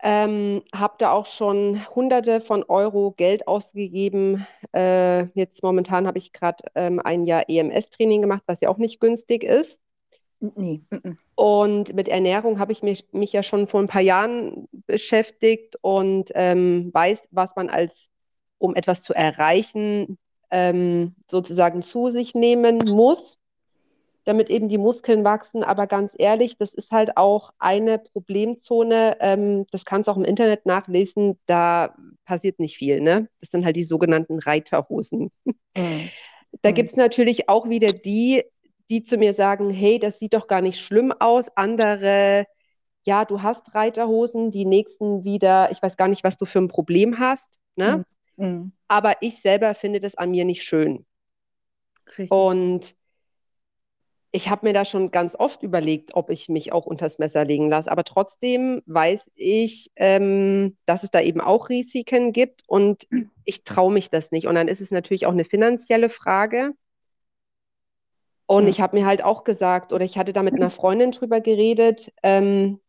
[0.03, 4.45] Ähm, habe da auch schon Hunderte von Euro Geld ausgegeben.
[4.73, 8.99] Äh, jetzt momentan habe ich gerade ähm, ein Jahr EMS-Training gemacht, was ja auch nicht
[8.99, 9.79] günstig ist.
[10.39, 10.81] Nee.
[11.35, 16.31] Und mit Ernährung habe ich mich, mich ja schon vor ein paar Jahren beschäftigt und
[16.35, 18.09] ähm, weiß, was man als,
[18.57, 20.17] um etwas zu erreichen,
[20.51, 23.37] ähm, sozusagen zu sich nehmen muss
[24.25, 25.63] damit eben die Muskeln wachsen.
[25.63, 29.17] Aber ganz ehrlich, das ist halt auch eine Problemzone.
[29.21, 31.39] Ähm, das kannst du auch im Internet nachlesen.
[31.45, 31.95] Da
[32.25, 32.99] passiert nicht viel.
[32.99, 33.29] Ne?
[33.39, 35.31] Das sind halt die sogenannten Reiterhosen.
[35.45, 36.09] Mhm.
[36.61, 38.43] Da gibt es natürlich auch wieder die,
[38.89, 41.49] die zu mir sagen, hey, das sieht doch gar nicht schlimm aus.
[41.55, 42.45] Andere,
[43.03, 46.67] ja, du hast Reiterhosen, die nächsten wieder, ich weiß gar nicht, was du für ein
[46.67, 47.59] Problem hast.
[47.75, 48.05] Ne?
[48.37, 48.45] Mhm.
[48.45, 48.71] mhm.
[48.87, 51.05] Aber ich selber finde das an mir nicht schön.
[52.07, 52.31] Richtig.
[52.31, 52.95] Und
[54.35, 57.69] ich habe mir da schon ganz oft überlegt, ob ich mich auch unters Messer legen
[57.69, 57.89] lasse.
[57.89, 63.07] Aber trotzdem weiß ich, ähm, dass es da eben auch Risiken gibt und
[63.45, 64.47] ich traue mich das nicht.
[64.47, 66.73] Und dann ist es natürlich auch eine finanzielle Frage.
[68.47, 68.69] Und mhm.
[68.69, 72.11] ich habe mir halt auch gesagt, oder ich hatte da mit einer Freundin drüber geredet,
[72.23, 72.79] ähm,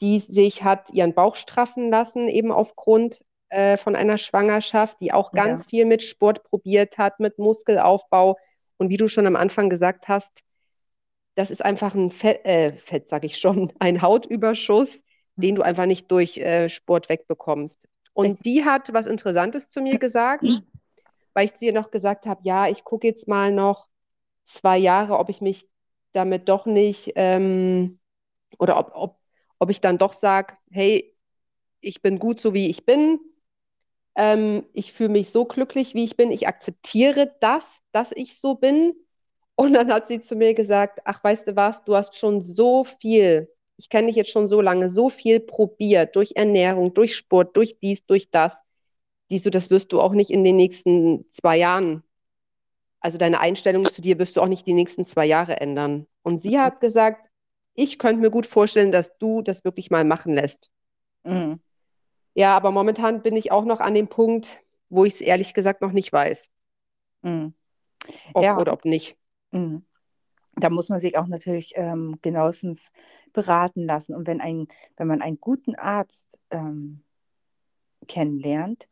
[0.00, 5.32] die sich hat ihren Bauch straffen lassen, eben aufgrund äh, von einer Schwangerschaft, die auch
[5.32, 5.68] ganz ja.
[5.68, 8.38] viel mit Sport probiert hat, mit Muskelaufbau
[8.78, 10.42] und wie du schon am Anfang gesagt hast,
[11.34, 15.02] das ist einfach ein Fett, äh, Fett sage ich schon, ein Hautüberschuss,
[15.36, 17.86] den du einfach nicht durch äh, Sport wegbekommst.
[18.12, 18.44] Und Echt?
[18.44, 20.44] die hat was Interessantes zu mir gesagt,
[21.34, 23.89] weil ich zu ihr noch gesagt habe, ja, ich gucke jetzt mal noch
[24.44, 25.68] zwei Jahre, ob ich mich
[26.12, 28.00] damit doch nicht ähm,
[28.58, 29.18] oder ob, ob,
[29.58, 31.16] ob ich dann doch sage, hey,
[31.80, 33.20] ich bin gut so, wie ich bin.
[34.16, 36.30] Ähm, ich fühle mich so glücklich, wie ich bin.
[36.32, 38.94] Ich akzeptiere das, dass ich so bin.
[39.56, 42.84] Und dann hat sie zu mir gesagt, ach, weißt du was, du hast schon so
[42.84, 47.56] viel, ich kenne dich jetzt schon so lange, so viel probiert, durch Ernährung, durch Sport,
[47.56, 48.62] durch dies, durch das.
[49.30, 52.02] Dies, das wirst du auch nicht in den nächsten zwei Jahren.
[53.00, 56.06] Also deine Einstellung zu dir wirst du auch nicht die nächsten zwei Jahre ändern.
[56.22, 57.26] Und sie hat gesagt,
[57.74, 60.70] ich könnte mir gut vorstellen, dass du das wirklich mal machen lässt.
[61.24, 61.60] Mhm.
[62.34, 65.80] Ja, aber momentan bin ich auch noch an dem Punkt, wo ich es ehrlich gesagt
[65.80, 66.46] noch nicht weiß.
[67.22, 67.54] Mhm.
[68.34, 68.58] Ob ja.
[68.58, 69.16] oder ob nicht.
[69.50, 69.84] Mhm.
[70.56, 72.90] Da muss man sich auch natürlich ähm, genauestens
[73.32, 74.14] beraten lassen.
[74.14, 77.02] Und wenn, ein, wenn man einen guten Arzt ähm,
[78.08, 78.88] kennenlernt,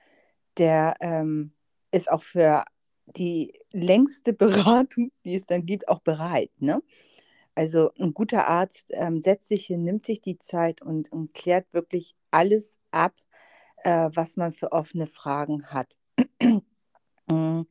[0.56, 1.52] der ähm,
[1.90, 2.64] ist auch für
[3.16, 6.50] die längste Beratung, die es dann gibt, auch bereit.
[6.58, 6.82] Ne?
[7.54, 11.66] Also ein guter Arzt ähm, setzt sich hin, nimmt sich die Zeit und, und klärt
[11.72, 13.14] wirklich alles ab,
[13.84, 15.96] äh, was man für offene Fragen hat.
[17.30, 17.64] Mm,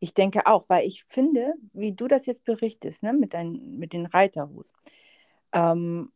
[0.00, 3.94] ich denke auch, weil ich finde, wie du das jetzt berichtest, ne, mit, dein, mit
[3.94, 4.70] den Reiterhus,
[5.52, 6.12] ähm,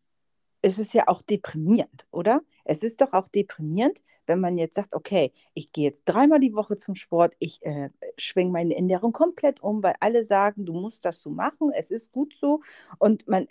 [0.61, 2.43] es ist ja auch deprimierend, oder?
[2.65, 6.55] Es ist doch auch deprimierend, wenn man jetzt sagt, okay, ich gehe jetzt dreimal die
[6.55, 11.05] Woche zum Sport, ich äh, schwinge meine Ernährung komplett um, weil alle sagen, du musst
[11.05, 12.61] das so machen, es ist gut so
[12.99, 13.47] und man,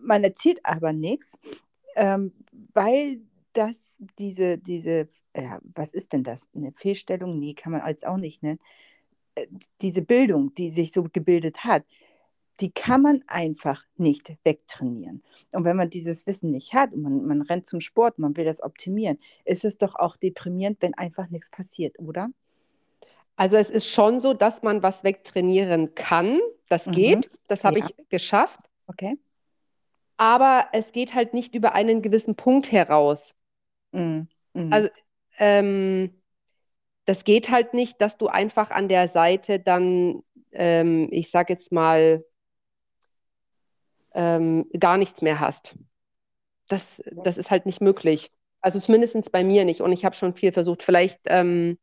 [0.00, 1.38] man erzielt aber nichts,
[1.96, 2.32] ähm,
[2.74, 3.20] weil
[3.54, 6.46] dass diese, diese, ja, was ist denn das?
[6.54, 7.38] Eine Fehlstellung?
[7.38, 8.58] Nee, kann man als auch nicht nennen.
[9.34, 9.46] Äh,
[9.80, 11.84] diese Bildung, die sich so gebildet hat,
[12.60, 15.22] die kann man einfach nicht wegtrainieren.
[15.52, 18.44] Und wenn man dieses Wissen nicht hat und man, man rennt zum Sport, man will
[18.44, 22.28] das optimieren, ist es doch auch deprimierend, wenn einfach nichts passiert, oder?
[23.36, 26.40] Also es ist schon so, dass man was wegtrainieren kann.
[26.68, 26.92] Das mhm.
[26.92, 27.30] geht.
[27.48, 27.86] Das habe ja.
[27.86, 28.60] ich geschafft.
[28.86, 29.18] Okay.
[30.16, 33.34] Aber es geht halt nicht über einen gewissen Punkt heraus.
[33.92, 34.28] Mhm.
[34.54, 34.72] Mhm.
[34.72, 34.88] Also
[35.38, 36.10] ähm,
[37.04, 41.70] das geht halt nicht, dass du einfach an der Seite dann, ähm, ich sage jetzt
[41.70, 42.24] mal,
[44.16, 45.76] ähm, gar nichts mehr hast.
[46.68, 48.32] Das, das ist halt nicht möglich.
[48.60, 49.80] Also zumindest bei mir nicht.
[49.82, 50.82] Und ich habe schon viel versucht.
[50.82, 51.78] Vielleicht ähm,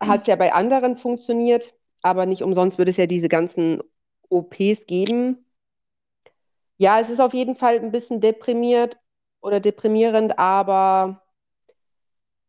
[0.00, 3.82] hat es ja bei anderen funktioniert, aber nicht umsonst würde es ja diese ganzen
[4.30, 5.44] OPs geben.
[6.78, 8.96] Ja, es ist auf jeden Fall ein bisschen deprimiert
[9.40, 11.22] oder deprimierend, aber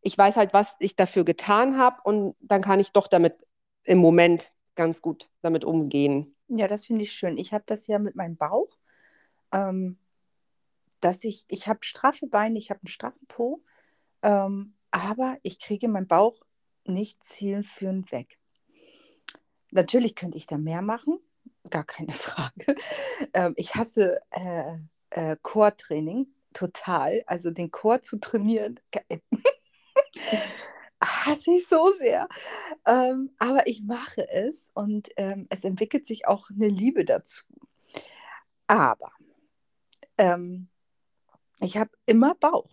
[0.02, 3.34] ich weiß halt, was ich dafür getan habe und dann kann ich doch damit
[3.84, 6.36] im Moment ganz gut damit umgehen.
[6.52, 7.36] Ja, das finde ich schön.
[7.36, 8.76] Ich habe das ja mit meinem Bauch,
[9.52, 9.98] ähm,
[11.00, 13.62] dass ich, ich habe straffe Beine, ich habe einen straffen Po,
[14.22, 16.42] ähm, aber ich kriege meinen Bauch
[16.84, 18.38] nicht zielführend weg.
[19.70, 21.20] Natürlich könnte ich da mehr machen,
[21.70, 22.74] gar keine Frage.
[23.32, 24.76] Ähm, ich hasse äh,
[25.10, 27.22] äh, Core-Training total.
[27.26, 28.80] Also den Chor zu trainieren,
[31.30, 32.28] hasse ich so sehr.
[32.86, 37.44] Ähm, aber ich mache es und ähm, es entwickelt sich auch eine Liebe dazu.
[38.66, 39.12] Aber
[40.18, 40.68] ähm,
[41.60, 42.70] ich habe immer Bauch.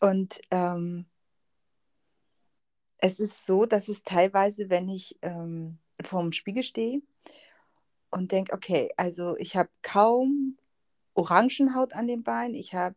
[0.00, 1.06] Und ähm,
[2.98, 7.02] es ist so, dass es teilweise, wenn ich ähm, vor dem Spiegel stehe
[8.10, 10.58] und denke, okay, also ich habe kaum
[11.14, 12.54] Orangenhaut an den Beinen.
[12.54, 12.96] Ich habe,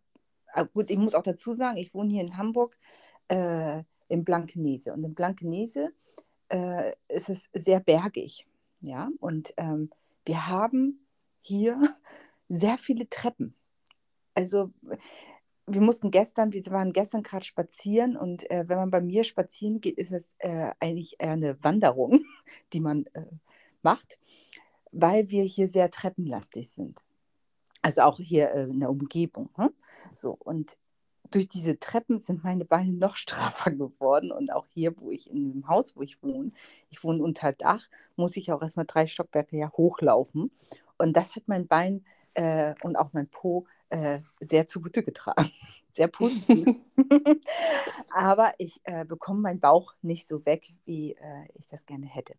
[0.54, 2.76] ah, gut, ich muss auch dazu sagen, ich wohne hier in Hamburg
[3.28, 4.94] äh, in Blankenese.
[4.94, 5.92] Und in Blankenese
[6.50, 8.48] äh, ist es sehr bergig.
[8.82, 9.90] Ja, und ähm,
[10.26, 11.06] wir haben
[11.42, 11.82] hier
[12.50, 13.56] sehr viele Treppen.
[14.36, 14.72] Also
[15.66, 19.82] wir mussten gestern, wir waren gestern gerade spazieren und äh, wenn man bei mir spazieren
[19.82, 22.24] geht, ist es äh, eigentlich eine Wanderung,
[22.74, 23.26] die man äh,
[23.82, 24.18] macht,
[24.92, 27.06] weil wir hier sehr treppenlastig sind.
[27.82, 29.50] Also auch hier äh, in der Umgebung.
[29.56, 29.72] Hm?
[30.16, 30.78] So, und
[31.32, 34.32] durch diese Treppen sind meine Beine noch straffer geworden.
[34.32, 36.52] Und auch hier, wo ich in dem Haus, wo ich wohne,
[36.90, 40.52] ich wohne unter Dach, muss ich auch erstmal drei Stockwerke ja hochlaufen.
[40.98, 45.52] Und das hat mein Bein äh, und auch mein Po äh, sehr zugute getragen.
[45.94, 46.76] Sehr positiv.
[48.14, 52.36] Aber ich äh, bekomme meinen Bauch nicht so weg, wie äh, ich das gerne hätte.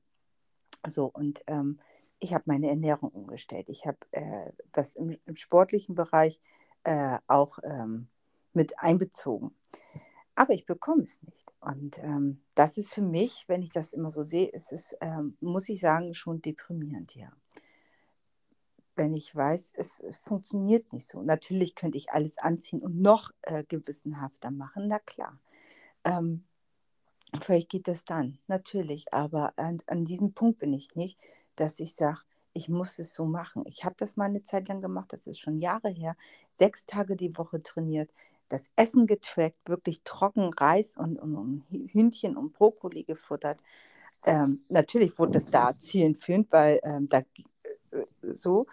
[0.86, 1.80] So, und ähm,
[2.20, 3.68] ich habe meine Ernährung umgestellt.
[3.68, 6.40] Ich habe äh, das im, im, sportlichen Bereich
[6.84, 8.06] äh, auch ähm,
[8.58, 9.54] mit einbezogen.
[10.34, 11.54] Aber ich bekomme es nicht.
[11.60, 15.36] Und ähm, das ist für mich, wenn ich das immer so sehe, ist es, ähm,
[15.40, 17.30] muss ich sagen, schon deprimierend hier.
[18.96, 21.22] Wenn ich weiß, es, es, funktioniert nicht so.
[21.22, 25.38] Natürlich könnte ich alles anziehen und noch äh, gewissenhafter machen, na klar.
[26.02, 26.44] Ähm,
[27.40, 29.12] vielleicht geht das dann, natürlich.
[29.12, 31.16] Aber an, an diesem Punkt bin ich nicht,
[31.54, 32.22] dass ich sage,
[32.54, 33.62] ich muss es so machen.
[33.66, 36.16] Ich habe das mal eine Zeit lang gemacht, das ist schon Jahre her,
[36.56, 38.10] sechs Tage die Woche trainiert,
[38.48, 43.62] das Essen getrackt, wirklich trocken Reis und, und, und Hühnchen und Brokkoli gefuttert.
[44.24, 48.66] Ähm, natürlich wurde das da zielführend, weil ähm, da äh, so,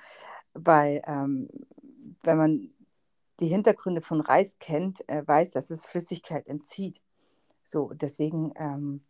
[0.54, 1.50] weil ähm,
[2.24, 2.70] wenn man
[3.40, 7.02] die Hintergründe von Reis kennt, äh, weiß, dass es Flüssigkeit entzieht.
[7.64, 9.04] So, deswegen ähm,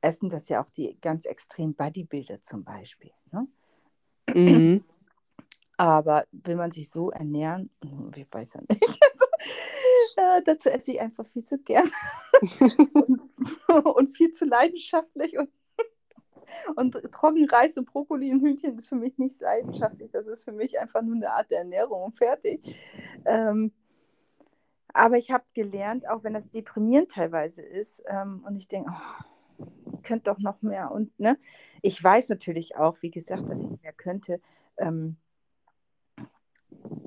[0.00, 3.12] essen das ja auch die ganz extrem Bodybuilder zum Beispiel.
[3.32, 3.48] Ne?
[4.34, 4.84] Mhm.
[5.76, 7.70] Aber will man sich so ernähren?
[7.84, 9.00] Hm, ich weiß ja nicht.
[10.36, 11.90] Äh, dazu esse ich einfach viel zu gern
[12.94, 13.22] und,
[13.84, 15.50] und, viel zu leidenschaftlich und,
[16.76, 20.10] und Trockenreis und Brokkoli und Hühnchen ist für mich nicht leidenschaftlich.
[20.10, 22.60] Das ist für mich einfach nur eine Art der Ernährung und fertig.
[23.24, 23.72] Ähm,
[24.94, 29.64] aber ich habe gelernt, auch wenn das deprimierend teilweise ist, ähm, und ich denke, oh,
[30.02, 30.90] könnt doch noch mehr.
[30.90, 31.38] Und ne,
[31.82, 34.40] ich weiß natürlich auch, wie gesagt, dass ich mehr könnte.
[34.76, 35.16] Ähm,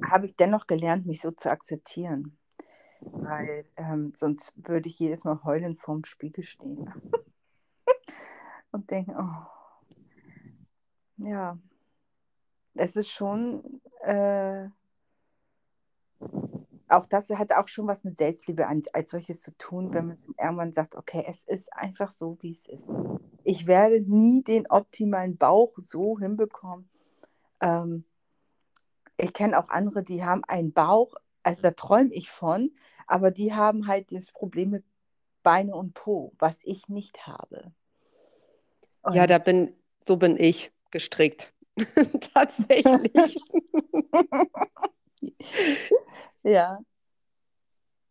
[0.07, 2.38] habe ich dennoch gelernt, mich so zu akzeptieren.
[3.01, 6.89] Weil ähm, sonst würde ich jedes Mal heulend vorm Spiegel stehen.
[8.71, 9.95] und denken, oh,
[11.17, 11.57] ja,
[12.75, 14.69] es ist schon äh,
[16.91, 20.17] auch das hat auch schon was mit Selbstliebe an, als solches zu tun, wenn man
[20.37, 22.91] irgendwann sagt, okay, es ist einfach so, wie es ist.
[23.43, 26.89] Ich werde nie den optimalen Bauch so hinbekommen.
[27.61, 28.03] Ähm,
[29.17, 32.71] ich kenne auch andere, die haben einen Bauch, also da träume ich von,
[33.08, 34.84] aber die haben halt das Problem mit
[35.43, 37.73] Beine und Po, was ich nicht habe.
[39.01, 39.73] Und ja, da bin,
[40.08, 41.54] so bin ich gestrickt.
[42.34, 43.36] Tatsächlich.
[46.43, 46.80] Ja.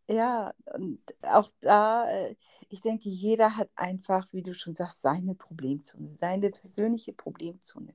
[0.09, 2.35] Ja, und auch da, äh,
[2.69, 7.95] ich denke, jeder hat einfach, wie du schon sagst, seine Problemzone, seine persönliche Problemzone.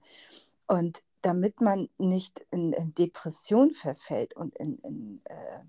[0.68, 5.64] Und damit man nicht in, in Depression verfällt und in, in äh,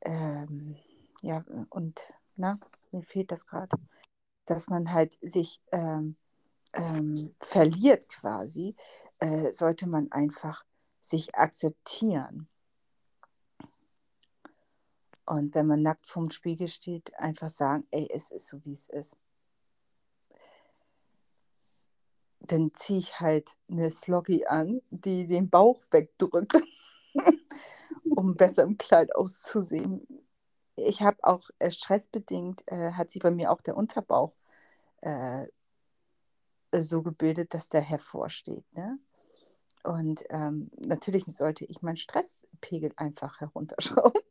[0.00, 0.76] ähm,
[1.20, 2.00] ja, und
[2.36, 2.58] na,
[2.90, 3.76] mir fehlt das gerade,
[4.46, 6.16] dass man halt sich ähm,
[6.72, 8.74] ähm, verliert quasi,
[9.18, 10.64] äh, sollte man einfach
[11.02, 12.48] sich akzeptieren.
[15.26, 18.88] Und wenn man nackt vorm Spiegel steht, einfach sagen, ey, es ist so, wie es
[18.88, 19.18] ist.
[22.46, 26.62] Dann ziehe ich halt eine Sloggy an, die den Bauch wegdrückt,
[28.16, 30.06] um besser im Kleid auszusehen.
[30.76, 34.32] Ich habe auch äh, stressbedingt, äh, hat sich bei mir auch der Unterbauch
[35.00, 35.46] äh,
[36.72, 38.64] so gebildet, dass der hervorsteht.
[38.72, 38.98] Ne?
[39.84, 44.22] Und ähm, natürlich sollte ich meinen Stresspegel einfach herunterschrauben,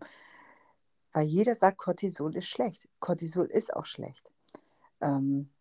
[1.14, 2.90] weil jeder sagt, Cortisol ist schlecht.
[3.00, 4.30] Cortisol ist auch schlecht.
[5.00, 5.53] Ähm,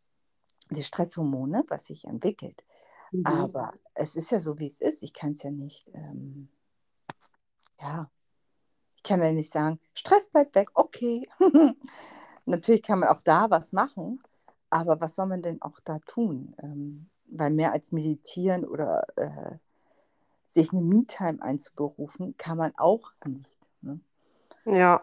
[0.70, 2.64] die Stresshormone, was sich entwickelt.
[3.10, 3.26] Mhm.
[3.26, 5.02] Aber es ist ja so, wie es ist.
[5.02, 6.48] Ich kann es ja nicht, ähm,
[7.80, 8.10] ja,
[8.96, 11.28] ich kann ja nicht sagen, Stress bleibt weg, okay.
[12.46, 14.18] Natürlich kann man auch da was machen,
[14.70, 16.54] aber was soll man denn auch da tun?
[16.58, 19.56] Ähm, weil mehr als meditieren oder äh,
[20.44, 23.70] sich eine Me-Time einzuberufen, kann man auch nicht.
[23.80, 24.00] Ne?
[24.64, 25.02] Ja.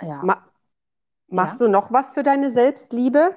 [0.00, 0.22] Ja.
[0.22, 0.49] Ma
[1.30, 1.66] machst ja?
[1.66, 3.36] du noch was für deine Selbstliebe?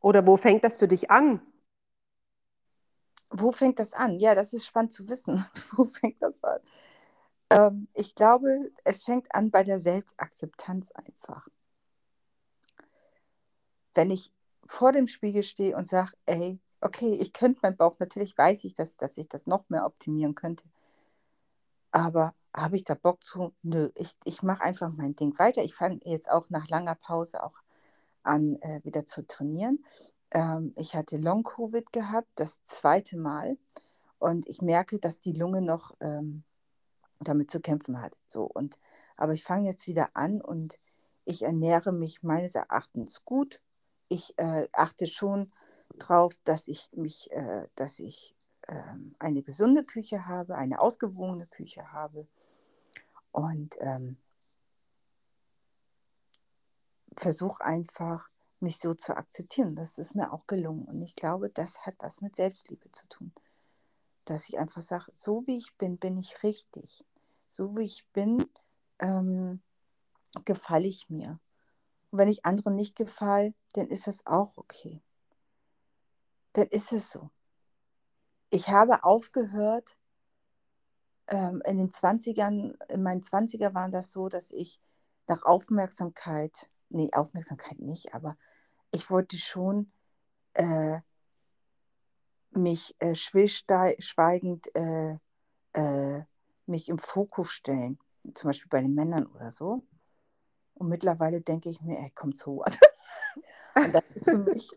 [0.00, 1.40] Oder wo fängt das für dich an?
[3.30, 4.18] Wo fängt das an?
[4.18, 5.44] Ja, das ist spannend zu wissen.
[5.72, 6.60] wo fängt das an?
[7.50, 11.48] Ähm, ich glaube, es fängt an bei der Selbstakzeptanz einfach.
[13.94, 14.32] Wenn ich
[14.66, 18.74] vor dem Spiegel stehe und sage, ey, okay, ich könnte meinen Bauch, natürlich weiß ich,
[18.74, 20.64] dass, dass ich das noch mehr optimieren könnte.
[21.92, 23.54] Aber habe ich da Bock zu?
[23.62, 25.62] Nö, ich, ich mache einfach mein Ding weiter.
[25.62, 27.62] Ich fange jetzt auch nach langer Pause auch
[28.22, 29.84] an, äh, wieder zu trainieren.
[30.30, 33.58] Ähm, ich hatte Long-Covid gehabt, das zweite Mal.
[34.18, 36.44] Und ich merke, dass die Lunge noch ähm,
[37.20, 38.14] damit zu kämpfen hat.
[38.28, 38.78] So, und,
[39.16, 40.78] aber ich fange jetzt wieder an und
[41.24, 43.60] ich ernähre mich meines Erachtens gut.
[44.08, 45.52] Ich äh, achte schon
[45.98, 48.82] darauf, dass ich mich, äh, dass ich äh,
[49.18, 52.26] eine gesunde Küche habe, eine ausgewogene Küche habe
[53.32, 54.16] und ähm,
[57.16, 59.74] versuche einfach, mich so zu akzeptieren.
[59.74, 60.84] Das ist mir auch gelungen.
[60.84, 63.32] Und ich glaube, das hat was mit Selbstliebe zu tun.
[64.24, 67.04] Dass ich einfach sage, so wie ich bin, bin ich richtig
[67.52, 68.48] so wie ich bin,
[68.98, 69.60] ähm,
[70.46, 71.38] gefalle ich mir.
[72.10, 75.02] Und wenn ich anderen nicht gefalle, dann ist das auch okay.
[76.54, 77.30] Dann ist es so.
[78.54, 79.96] Ich habe aufgehört,
[81.28, 84.78] ähm, in den 20ern, in meinen 20er waren das so, dass ich
[85.26, 88.36] nach Aufmerksamkeit, nee, Aufmerksamkeit nicht, aber
[88.90, 89.90] ich wollte schon
[90.52, 91.00] äh,
[92.50, 95.16] mich äh, schweigend äh,
[95.72, 96.22] äh,
[96.66, 97.98] mich im Fokus stellen,
[98.34, 99.82] zum Beispiel bei den Männern oder so.
[100.74, 102.62] Und mittlerweile denke ich mir, ey, komm zu.
[103.76, 104.70] Und das ist für mich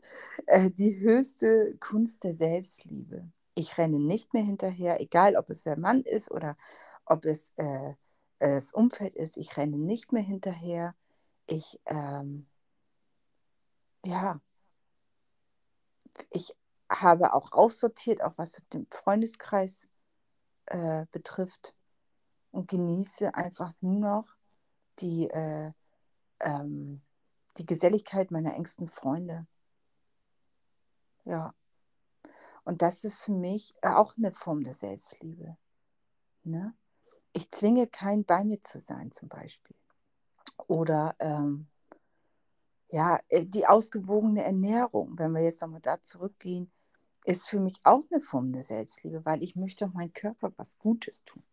[0.46, 3.30] äh, die höchste Kunst der Selbstliebe.
[3.56, 6.58] Ich renne nicht mehr hinterher, egal ob es der Mann ist oder
[7.06, 7.94] ob es äh,
[8.39, 9.38] das Umfeld ist.
[9.38, 10.96] Ich renne nicht mehr hinterher.
[11.48, 12.48] Ich, ähm,
[14.06, 14.39] ja,
[16.30, 16.56] ich
[16.89, 19.89] habe auch aussortiert, auch was den Freundeskreis
[20.68, 21.76] äh, betrifft
[22.52, 24.36] und genieße einfach nur noch
[25.00, 25.72] die, äh,
[26.39, 27.02] ähm,
[27.58, 29.48] die Geselligkeit meiner engsten Freunde.
[31.26, 31.54] Ja.
[32.65, 35.56] Und das ist für mich auch eine Form der Selbstliebe.
[36.43, 36.73] Ne?
[37.34, 39.75] Ich zwinge keinen bei mir zu sein, zum Beispiel.
[40.67, 41.67] Oder ähm,
[42.89, 46.71] ja, äh, die ausgewogene Ernährung, wenn wir jetzt nochmal da zurückgehen,
[47.25, 51.23] ist für mich auch eine Form der Selbstliebe, weil ich möchte meinem Körper was Gutes
[51.25, 51.43] tun.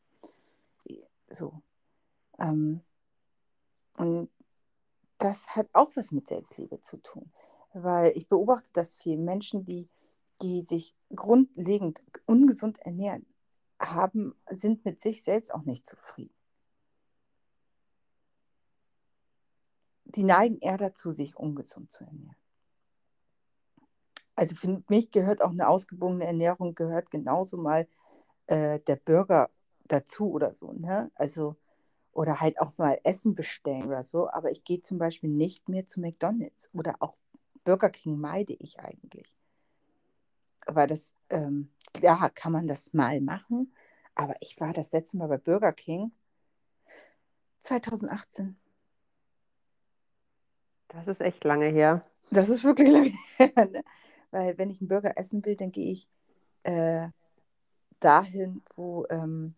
[1.28, 1.62] So.
[2.38, 2.80] Ähm,
[3.96, 4.30] und
[5.18, 7.32] das hat auch was mit Selbstliebe zu tun,
[7.72, 9.88] weil ich beobachte, dass viele Menschen, die,
[10.42, 13.26] die sich grundlegend ungesund ernähren,
[13.80, 16.34] haben, sind mit sich selbst auch nicht zufrieden.
[20.04, 22.36] Die neigen eher dazu, sich ungesund zu ernähren
[24.34, 27.86] also für mich gehört auch eine ausgewogene Ernährung, gehört genauso mal
[28.46, 29.50] äh, der Burger
[29.84, 30.72] dazu oder so.
[30.72, 31.10] Ne?
[31.14, 31.56] Also,
[32.12, 34.28] oder halt auch mal Essen bestellen oder so.
[34.30, 37.16] Aber ich gehe zum Beispiel nicht mehr zu McDonalds oder auch
[37.64, 39.36] Burger King meide ich eigentlich.
[40.66, 43.72] Weil das, ähm, klar kann man das mal machen,
[44.14, 46.12] aber ich war das letzte Mal bei Burger King
[47.58, 48.56] 2018.
[50.88, 52.04] Das ist echt lange her.
[52.30, 53.68] Das ist wirklich lange her.
[53.70, 53.84] Ne?
[54.30, 56.08] Weil wenn ich einen Burger essen will, dann gehe ich
[56.64, 57.08] äh,
[58.00, 59.54] dahin, wo ähm,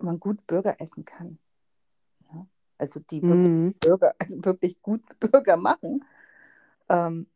[0.00, 1.38] man gut Burger essen kann.
[2.32, 2.46] Ja?
[2.78, 3.74] Also die wirklich mhm.
[3.80, 6.04] Burger, also wirklich gut Burger machen.
[6.88, 7.26] Ähm,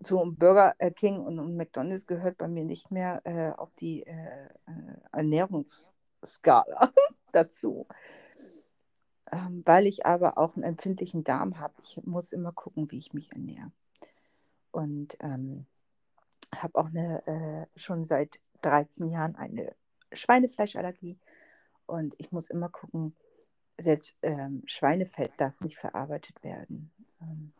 [0.00, 4.02] so Burger äh, King und, und, McDonald's gehört bei mir nicht mehr äh, auf die
[4.06, 6.92] äh, äh Ernährungsskala
[7.32, 7.86] dazu.
[9.32, 11.74] Ähm, weil ich aber auch einen empfindlichen Darm habe.
[11.82, 13.72] Ich muss immer gucken, wie ich mich ernähre
[14.76, 15.66] und ähm,
[16.54, 19.74] habe auch eine, äh, schon seit 13 Jahren eine
[20.12, 21.18] Schweinefleischallergie
[21.86, 23.16] und ich muss immer gucken,
[23.78, 26.92] selbst ähm, Schweinefett darf nicht verarbeitet werden.
[27.22, 27.52] Ähm,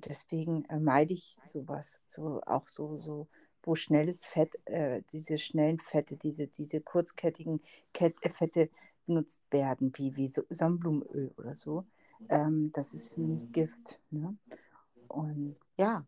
[0.00, 3.28] Und deswegen äh, meide ich sowas, so auch so, so,
[3.62, 7.60] wo schnelles Fett, äh, diese schnellen Fette, diese, diese kurzkettigen
[7.92, 8.70] Ket äh, Fette
[9.04, 11.84] benutzt werden, wie, wie so Sonnenblumenöl oder so.
[12.30, 14.00] Ähm, das ist für mich Gift.
[14.10, 14.38] Ne?
[15.08, 16.06] Und ja,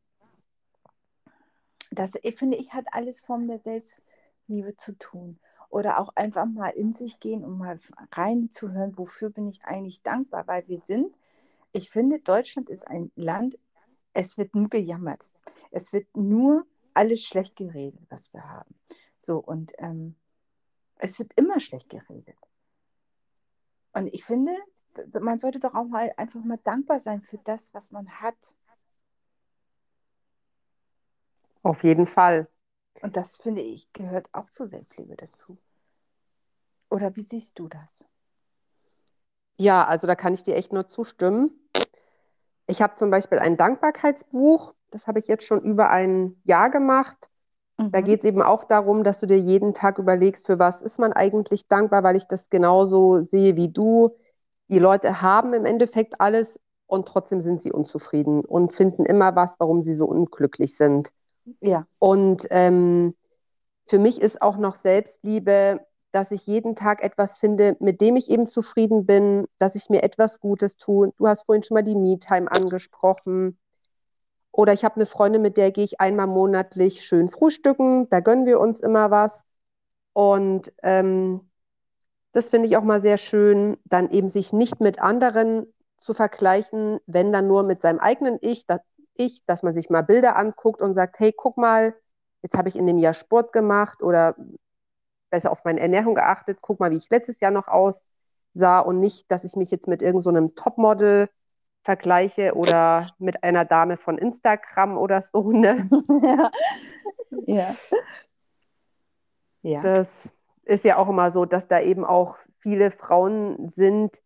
[1.90, 5.38] das ich finde ich hat alles Form der Selbstliebe zu tun.
[5.68, 7.78] Oder auch einfach mal in sich gehen und mal
[8.12, 11.18] reinzuhören, wofür bin ich eigentlich dankbar, weil wir sind,
[11.72, 13.58] ich finde, Deutschland ist ein Land,
[14.14, 15.30] es wird nur gejammert.
[15.70, 18.74] Es wird nur alles schlecht geredet, was wir haben.
[19.18, 20.16] So, und ähm,
[20.98, 22.36] es wird immer schlecht geredet.
[23.92, 24.52] Und ich finde,
[25.20, 28.54] man sollte doch auch mal einfach mal dankbar sein für das, was man hat.
[31.62, 32.48] Auf jeden Fall.
[33.00, 35.58] Und das finde ich gehört auch zur Selbstliebe dazu.
[36.90, 38.04] Oder wie siehst du das?
[39.56, 41.50] Ja, also da kann ich dir echt nur zustimmen.
[42.72, 47.28] Ich habe zum Beispiel ein Dankbarkeitsbuch, das habe ich jetzt schon über ein Jahr gemacht.
[47.76, 47.92] Mhm.
[47.92, 50.98] Da geht es eben auch darum, dass du dir jeden Tag überlegst, für was ist
[50.98, 54.16] man eigentlich dankbar, weil ich das genauso sehe wie du.
[54.68, 59.60] Die Leute haben im Endeffekt alles und trotzdem sind sie unzufrieden und finden immer was,
[59.60, 61.12] warum sie so unglücklich sind.
[61.60, 61.86] Ja.
[61.98, 63.14] Und ähm,
[63.84, 65.80] für mich ist auch noch Selbstliebe,
[66.12, 70.02] dass ich jeden Tag etwas finde, mit dem ich eben zufrieden bin, dass ich mir
[70.02, 71.12] etwas Gutes tue.
[71.16, 73.58] Du hast vorhin schon mal die Me-Time angesprochen.
[74.52, 78.10] Oder ich habe eine Freundin, mit der gehe ich einmal monatlich schön frühstücken.
[78.10, 79.44] Da gönnen wir uns immer was.
[80.12, 81.48] Und ähm,
[82.32, 85.66] das finde ich auch mal sehr schön, dann eben sich nicht mit anderen
[85.98, 88.80] zu vergleichen, wenn dann nur mit seinem eigenen Ich, das
[89.14, 91.94] Ich, dass man sich mal Bilder anguckt und sagt, hey, guck mal,
[92.42, 94.34] jetzt habe ich in dem Jahr Sport gemacht oder
[95.32, 99.30] besser auf meine Ernährung geachtet, guck mal, wie ich letztes Jahr noch aussah und nicht,
[99.32, 101.28] dass ich mich jetzt mit irgendeinem so Topmodel
[101.82, 105.50] vergleiche oder mit einer Dame von Instagram oder so.
[105.50, 105.88] Ne?
[107.46, 107.74] ja.
[109.62, 109.80] ja.
[109.80, 110.30] Das
[110.64, 114.22] ist ja auch immer so, dass da eben auch viele Frauen sind,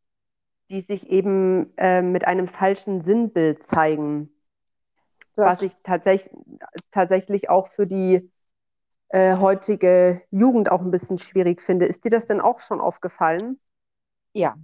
[0.71, 4.31] die sich eben äh, mit einem falschen Sinnbild zeigen.
[5.39, 6.35] Was ich tatsächlich,
[6.91, 8.31] tatsächlich auch für die
[9.09, 11.87] äh, heutige Jugend auch ein bisschen schwierig finde.
[11.87, 13.61] Ist dir das denn auch schon aufgefallen?
[14.33, 14.57] Ja,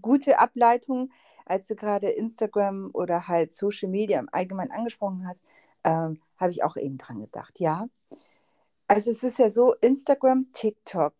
[0.00, 1.10] gute Ableitung,
[1.44, 5.42] als du gerade Instagram oder halt Social Media im Allgemeinen angesprochen hast,
[5.84, 7.60] ähm, habe ich auch eben dran gedacht.
[7.60, 7.88] Ja,
[8.86, 11.14] also es ist ja so, Instagram, TikTok,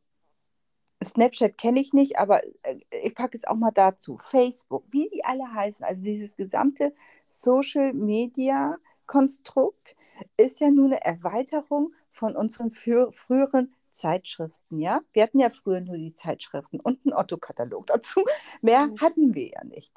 [1.03, 4.19] Snapchat kenne ich nicht, aber äh, ich packe es auch mal dazu.
[4.19, 6.95] Facebook, wie die alle heißen, also dieses gesamte
[7.29, 8.77] Social Media
[9.07, 9.97] Konstrukt
[10.37, 15.01] ist ja nur eine Erweiterung von unseren früheren Zeitschriften, ja.
[15.13, 18.25] Wir hatten ja früher nur die Zeitschriften und einen Otto-Katalog dazu.
[18.63, 19.93] Mehr hatten wir ja nicht.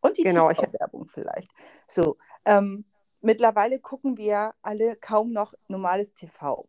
[0.00, 1.50] Und die genau, Werbung vielleicht.
[1.86, 2.84] So, ähm,
[3.20, 6.68] mittlerweile gucken wir alle kaum noch normales TV.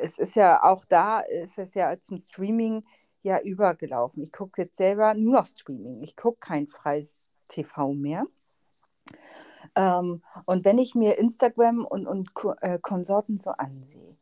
[0.00, 2.84] Es ist ja auch da, ist es ja zum Streaming
[3.22, 4.22] ja übergelaufen.
[4.22, 6.02] Ich gucke jetzt selber nur noch Streaming.
[6.02, 8.26] Ich gucke kein freies TV mehr.
[9.74, 14.16] Ähm, und wenn ich mir Instagram und, und äh, Konsorten so ansehe,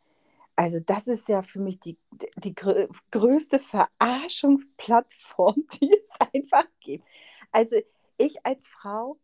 [0.57, 1.99] also das ist ja für mich die,
[2.37, 7.09] die grö größte Verarschungsplattform, die es einfach gibt.
[7.51, 7.77] Also
[8.19, 9.19] ich als Frau,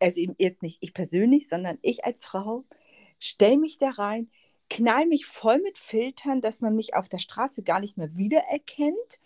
[0.00, 2.64] also jetzt nicht ich persönlich, sondern ich als Frau,
[3.18, 4.30] stelle mich da rein,
[4.70, 9.20] knall mich voll mit Filtern, dass man mich auf der Straße gar nicht mehr wiedererkennt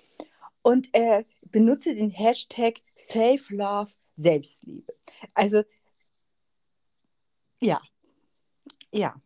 [0.62, 4.92] und äh, benutze den Hashtag Save Love Selbstliebe.
[5.34, 5.62] Also
[7.60, 7.80] ja,
[8.92, 9.20] ja.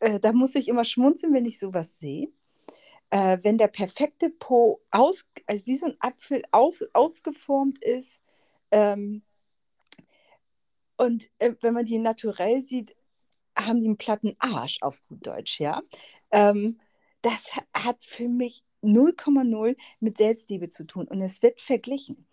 [0.00, 2.32] Äh, da muss ich immer schmunzeln, wenn ich sowas sehe.
[3.10, 8.22] Äh, wenn der perfekte Po aus, also wie so ein Apfel auf, aufgeformt ist.
[8.70, 9.22] Ähm,
[10.96, 12.96] und äh, wenn man die naturell sieht,
[13.56, 15.82] haben die einen platten Arsch auf gut Deutsch, ja.
[16.30, 16.80] Ähm,
[17.22, 22.26] das hat für mich 0,0 mit Selbstliebe zu tun und es wird verglichen.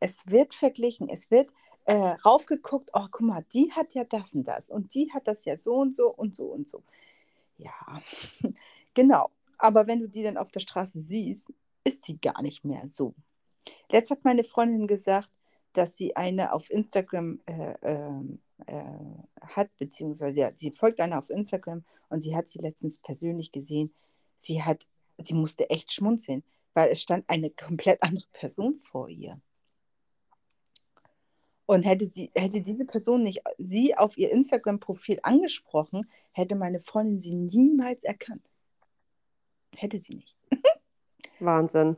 [0.00, 1.50] Es wird verglichen, es wird
[1.84, 5.44] äh, raufgeguckt, oh, guck mal, die hat ja das und das und die hat das
[5.44, 6.82] ja so und so und so und so.
[7.58, 8.02] Ja,
[8.94, 9.30] genau.
[9.58, 11.52] Aber wenn du die dann auf der Straße siehst,
[11.84, 13.14] ist sie gar nicht mehr so.
[13.90, 15.30] Letzt hat meine Freundin gesagt,
[15.72, 18.82] dass sie eine auf Instagram äh, ähm, äh,
[19.40, 23.94] hat, beziehungsweise ja, sie folgt einer auf Instagram und sie hat sie letztens persönlich gesehen.
[24.38, 24.86] Sie hat,
[25.18, 26.42] sie musste echt schmunzeln,
[26.74, 29.40] weil es stand eine komplett andere Person vor ihr.
[31.72, 37.20] Und hätte, sie, hätte diese Person nicht sie auf ihr Instagram-Profil angesprochen, hätte meine Freundin
[37.20, 38.50] sie niemals erkannt.
[39.76, 40.36] Hätte sie nicht.
[41.40, 41.96] Wahnsinn.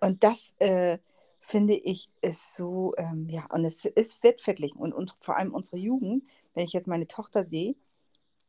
[0.00, 0.98] Und das, äh,
[1.46, 4.80] finde ich, ist so, ähm, ja, und es, es wird verglichen.
[4.80, 7.76] Und uns, vor allem unsere Jugend, wenn ich jetzt meine Tochter sehe,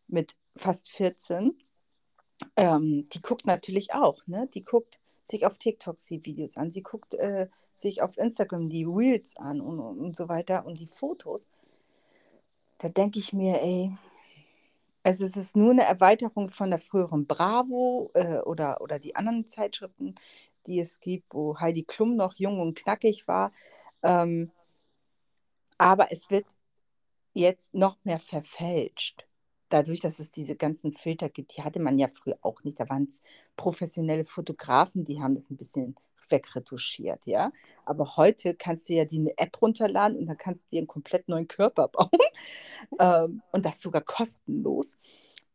[0.07, 1.55] mit fast 14,
[2.55, 4.49] ähm, die guckt natürlich auch, ne?
[4.53, 7.47] Die guckt sich auf TikTok die Videos an, sie guckt äh,
[7.79, 11.41] sich auf Instagram die Reels an und, und, so weiter und die Fotos.
[12.79, 13.91] Da denke ich mir, ey,
[15.03, 19.45] also es ist nur eine Erweiterung von der früheren Bravo äh, oder, oder die anderen
[19.45, 20.15] Zeitschriften,
[20.67, 23.51] die es gibt, wo Heidi Klum noch jung und knackig war.
[24.03, 24.51] Ähm,
[25.77, 26.45] aber es wird
[27.33, 29.25] jetzt noch mehr verfälscht.
[29.69, 32.79] Dadurch, dass es diese ganzen Filter gibt, die hatte man ja früher auch nicht.
[32.79, 33.21] Da waren es
[33.55, 35.95] professionelle Fotografen, die haben das ein bisschen
[36.29, 37.51] wegretuschiert, ja.
[37.85, 40.87] Aber heute kannst du ja die eine App runterladen und dann kannst du dir einen
[40.87, 42.09] komplett neuen Körper bauen.
[42.99, 44.97] ähm, und das sogar kostenlos.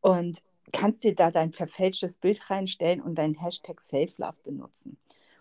[0.00, 0.42] Und
[0.72, 4.96] kannst dir da dein verfälschtes Bild reinstellen und deinen Hashtag SafeLove benutzen.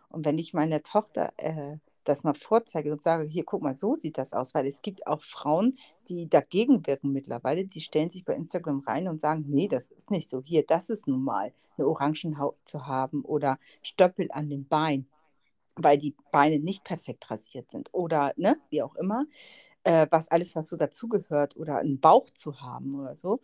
[0.10, 3.96] Und wenn ich meiner Tochter äh, das mal vorzeige und sage, hier, guck mal, so
[3.96, 5.76] sieht das aus, weil es gibt auch Frauen,
[6.10, 10.12] die dagegen wirken mittlerweile, die stellen sich bei Instagram rein und sagen, nee, das ist
[10.12, 15.08] nicht so, hier, das ist normal, eine Orangenhaut zu haben oder Stöppel an den Beinen,
[15.76, 19.26] weil die Beine nicht perfekt rasiert sind oder, ne, wie auch immer,
[19.84, 23.42] äh, was alles, was so dazugehört oder einen Bauch zu haben oder so.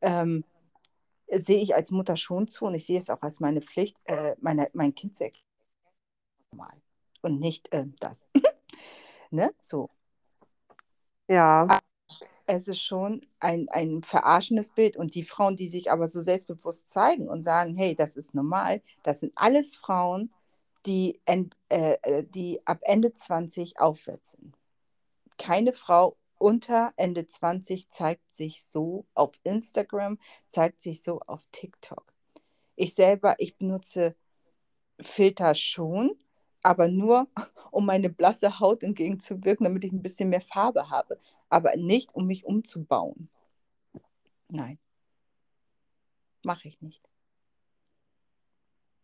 [0.00, 0.44] Ähm,
[1.28, 4.36] sehe ich als Mutter schon zu und ich sehe es auch als meine Pflicht, äh,
[4.40, 5.42] meine, mein Kind zu erklären.
[7.22, 8.28] Und nicht äh, das.
[9.30, 9.52] ne?
[9.60, 9.90] So.
[11.28, 11.62] Ja.
[11.62, 11.80] Aber
[12.46, 14.96] es ist schon ein, ein verarschendes Bild.
[14.96, 18.82] Und die Frauen, die sich aber so selbstbewusst zeigen und sagen, hey, das ist normal,
[19.02, 20.32] das sind alles Frauen,
[20.86, 21.44] die, äh,
[22.02, 24.56] äh, die ab Ende 20 aufwärts sind.
[25.38, 30.18] Keine Frau unter Ende 20 zeigt sich so auf Instagram,
[30.48, 32.04] zeigt sich so auf TikTok.
[32.76, 34.14] Ich selber, ich benutze
[35.00, 36.18] Filter schon,
[36.62, 37.28] aber nur,
[37.70, 41.18] um meine blasse Haut entgegenzuwirken, damit ich ein bisschen mehr Farbe habe,
[41.48, 43.30] aber nicht, um mich umzubauen.
[44.48, 44.78] Nein,
[46.42, 47.02] mache ich nicht.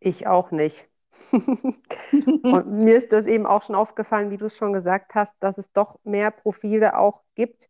[0.01, 0.89] Ich auch nicht.
[1.33, 5.59] und mir ist das eben auch schon aufgefallen, wie du es schon gesagt hast, dass
[5.59, 7.69] es doch mehr Profile auch gibt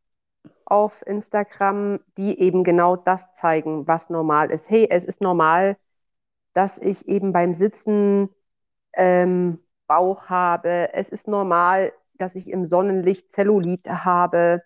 [0.64, 4.70] auf Instagram, die eben genau das zeigen, was normal ist.
[4.70, 5.76] Hey, es ist normal,
[6.54, 8.28] dass ich eben beim Sitzen
[8.94, 10.92] ähm, Bauch habe.
[10.94, 14.62] Es ist normal, dass ich im Sonnenlicht Zellulit habe.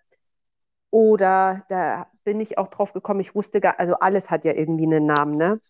[0.90, 4.84] Oder da bin ich auch drauf gekommen, ich wusste gar, also alles hat ja irgendwie
[4.86, 5.60] einen Namen, ne?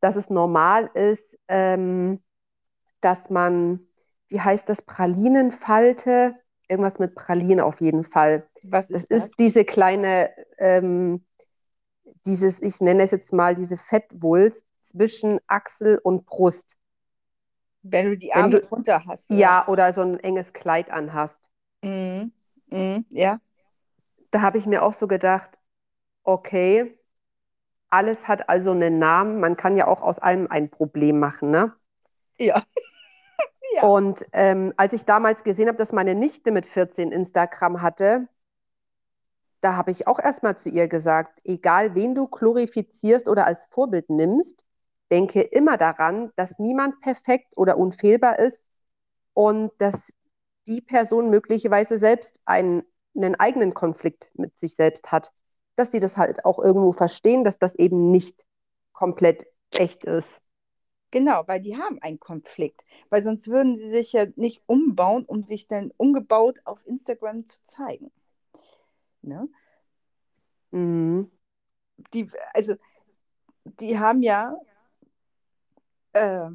[0.00, 2.20] Dass es normal ist, ähm,
[3.00, 3.80] dass man,
[4.28, 6.36] wie heißt das, Pralinenfalte,
[6.68, 8.46] irgendwas mit Pralinen auf jeden Fall.
[8.62, 9.24] Was ist es das?
[9.24, 11.24] ist diese kleine, ähm,
[12.26, 16.76] dieses, ich nenne es jetzt mal diese Fettwulst zwischen Achsel und Brust.
[17.82, 19.30] Wenn du die Arme du, runter hast.
[19.30, 19.38] Oder?
[19.38, 21.50] Ja, oder so ein enges Kleid anhast.
[21.82, 22.32] Mhm.
[22.70, 23.06] Mhm.
[23.10, 23.40] Ja.
[24.30, 25.58] Da habe ich mir auch so gedacht,
[26.22, 26.98] okay,
[27.88, 29.40] alles hat also einen Namen.
[29.40, 31.72] Man kann ja auch aus allem ein Problem machen, ne?
[32.38, 32.62] Ja.
[33.74, 33.82] ja.
[33.82, 38.28] Und ähm, als ich damals gesehen habe, dass meine Nichte mit 14 Instagram hatte,
[39.60, 44.08] da habe ich auch erstmal zu ihr gesagt, egal wen du glorifizierst oder als Vorbild
[44.08, 44.64] nimmst,
[45.10, 48.66] denke immer daran, dass niemand perfekt oder unfehlbar ist
[49.34, 50.12] und dass
[50.66, 52.82] die Person möglicherweise selbst einen,
[53.16, 55.32] einen eigenen Konflikt mit sich selbst hat.
[55.76, 58.44] Dass sie das halt auch irgendwo verstehen, dass das eben nicht
[58.92, 60.40] komplett echt ist.
[61.10, 62.84] Genau, weil die haben einen Konflikt.
[63.08, 67.64] Weil sonst würden sie sich ja nicht umbauen, um sich dann umgebaut auf Instagram zu
[67.64, 68.10] zeigen.
[69.22, 69.48] Ne?
[70.70, 71.30] Mhm.
[72.14, 72.74] Die, also,
[73.64, 74.56] die haben ja,
[76.12, 76.50] äh,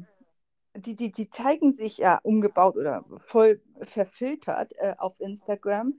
[0.76, 5.94] die, die, die zeigen sich ja umgebaut oder voll verfiltert äh, auf Instagram,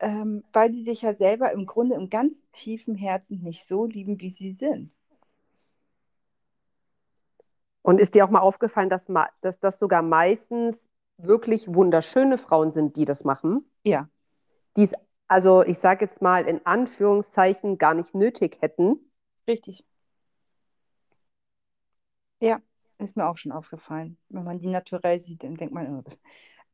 [0.00, 4.20] ähm, weil die sich ja selber im Grunde im ganz tiefen Herzen nicht so lieben,
[4.20, 4.92] wie sie sind.
[7.88, 9.06] Und ist dir auch mal aufgefallen, dass,
[9.40, 13.64] dass das sogar meistens wirklich wunderschöne Frauen sind, die das machen?
[13.82, 14.10] Ja.
[14.76, 14.92] Die es,
[15.26, 19.10] also ich sage jetzt mal in Anführungszeichen, gar nicht nötig hätten.
[19.48, 19.86] Richtig.
[22.42, 22.60] Ja,
[22.98, 24.18] ist mir auch schon aufgefallen.
[24.28, 26.04] Wenn man die naturell sieht, dann denkt man, oh,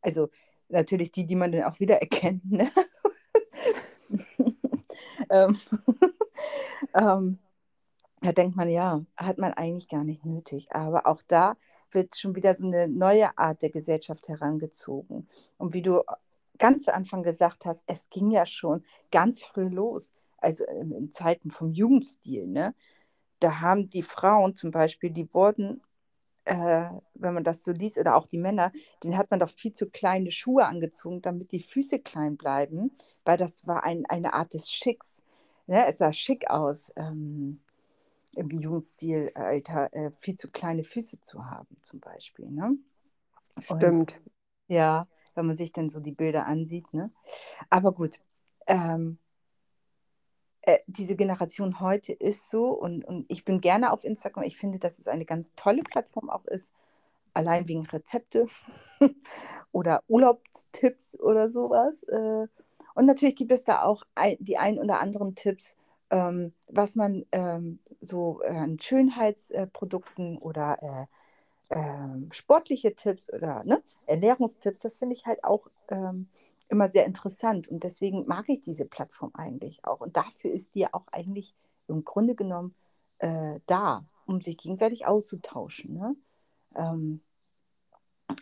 [0.00, 0.30] also
[0.68, 2.44] natürlich die, die man dann auch wieder erkennt.
[2.50, 2.68] Ne?
[5.30, 5.56] ähm,
[6.94, 7.38] ähm,
[8.24, 10.68] da denkt man, ja, hat man eigentlich gar nicht nötig.
[10.72, 11.56] Aber auch da
[11.90, 15.28] wird schon wieder so eine neue Art der Gesellschaft herangezogen.
[15.58, 16.02] Und wie du
[16.58, 21.50] ganz zu Anfang gesagt hast, es ging ja schon ganz früh los, also in Zeiten
[21.50, 22.46] vom Jugendstil.
[22.46, 22.74] Ne?
[23.40, 25.82] Da haben die Frauen zum Beispiel, die wurden
[26.46, 28.70] äh, wenn man das so liest, oder auch die Männer,
[29.02, 32.90] denen hat man doch viel zu kleine Schuhe angezogen, damit die Füße klein bleiben,
[33.24, 35.24] weil das war ein, eine Art des Schicks.
[35.66, 35.86] Ne?
[35.86, 37.60] Es sah schick aus, ähm,
[38.36, 42.50] im Jugendstil, Alter, äh, viel zu kleine Füße zu haben, zum Beispiel.
[42.50, 42.76] Ne?
[43.60, 43.82] Stimmt.
[43.82, 44.20] Und,
[44.68, 46.92] ja, wenn man sich dann so die Bilder ansieht.
[46.92, 47.10] Ne?
[47.70, 48.20] Aber gut,
[48.66, 49.18] ähm,
[50.62, 54.44] äh, diese Generation heute ist so und, und ich bin gerne auf Instagram.
[54.44, 56.72] Ich finde, dass es eine ganz tolle Plattform auch ist,
[57.34, 58.46] allein wegen Rezepte
[59.72, 62.04] oder Urlaubstipps oder sowas.
[62.04, 62.46] Äh,
[62.94, 64.04] und natürlich gibt es da auch
[64.38, 65.76] die ein oder anderen Tipps,
[66.14, 71.06] ähm, was man ähm, so an Schönheitsprodukten oder äh,
[71.76, 76.28] ähm, sportliche Tipps oder ne, Ernährungstipps, das finde ich halt auch ähm,
[76.68, 80.00] immer sehr interessant und deswegen mag ich diese Plattform eigentlich auch.
[80.00, 81.56] Und dafür ist die ja auch eigentlich
[81.88, 82.76] im Grunde genommen
[83.18, 85.94] äh, da, um sich gegenseitig auszutauschen.
[85.94, 86.16] Ne?
[86.76, 87.22] Ähm,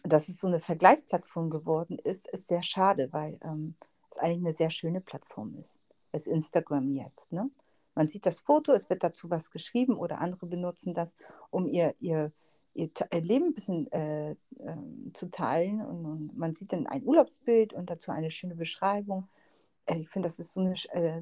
[0.05, 3.77] dass es so eine Vergleichsplattform geworden ist, ist sehr schade, weil ähm,
[4.11, 5.81] es eigentlich eine sehr schöne Plattform ist.
[6.13, 7.33] Ist Instagram jetzt.
[7.33, 7.51] Ne?
[7.95, 11.15] Man sieht das Foto, es wird dazu was geschrieben oder andere benutzen das,
[11.51, 12.33] um ihr, ihr
[12.75, 12.91] ihr
[13.21, 14.37] Leben ein bisschen äh, äh,
[15.13, 15.85] zu teilen.
[15.85, 19.29] Und, und, man sieht dann ein Urlaubsbild und dazu eine schöne Beschreibung.
[19.87, 21.21] Äh, ich finde, das ist so eine, äh,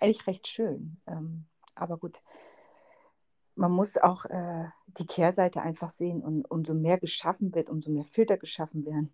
[0.00, 0.98] eigentlich recht schön.
[1.06, 1.44] Ähm,
[1.74, 2.22] aber gut,
[3.54, 6.22] man muss auch äh, die Kehrseite einfach sehen.
[6.22, 9.12] Und umso mehr geschaffen wird, umso mehr Filter geschaffen werden,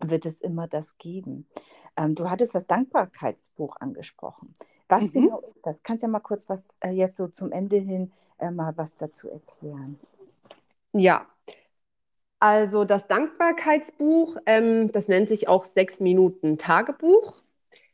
[0.00, 1.46] wird es immer das geben.
[1.96, 4.52] Ähm, du hattest das Dankbarkeitsbuch angesprochen.
[4.88, 5.22] Was mhm.
[5.22, 5.82] genau ist das?
[5.82, 8.12] Kannst du ja mal kurz was äh, jetzt so zum Ende hin
[8.52, 9.98] mal was dazu erklären?
[10.92, 11.26] Ja,
[12.44, 17.40] also das Dankbarkeitsbuch, ähm, das nennt sich auch sechs Minuten Tagebuch.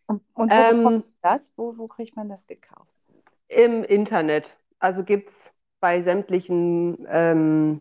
[0.07, 1.53] Und, und wo ähm, das?
[1.55, 2.99] Wo, wo kriegt man das gekauft?
[3.47, 4.57] Im Internet.
[4.81, 7.81] Also gibt es bei sämtlichen ähm,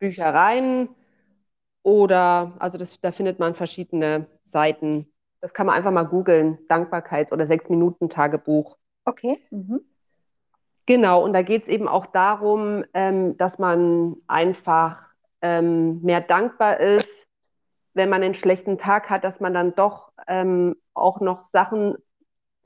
[0.00, 0.88] Büchereien
[1.82, 5.12] oder, also das, da findet man verschiedene Seiten.
[5.40, 8.76] Das kann man einfach mal googeln, Dankbarkeit oder sechs Minuten Tagebuch.
[9.04, 9.38] Okay.
[9.50, 9.80] Mhm.
[10.86, 14.96] Genau, und da geht es eben auch darum, ähm, dass man einfach
[15.42, 17.08] ähm, mehr dankbar ist,
[17.94, 21.96] wenn man einen schlechten Tag hat, dass man dann doch ähm, auch noch Sachen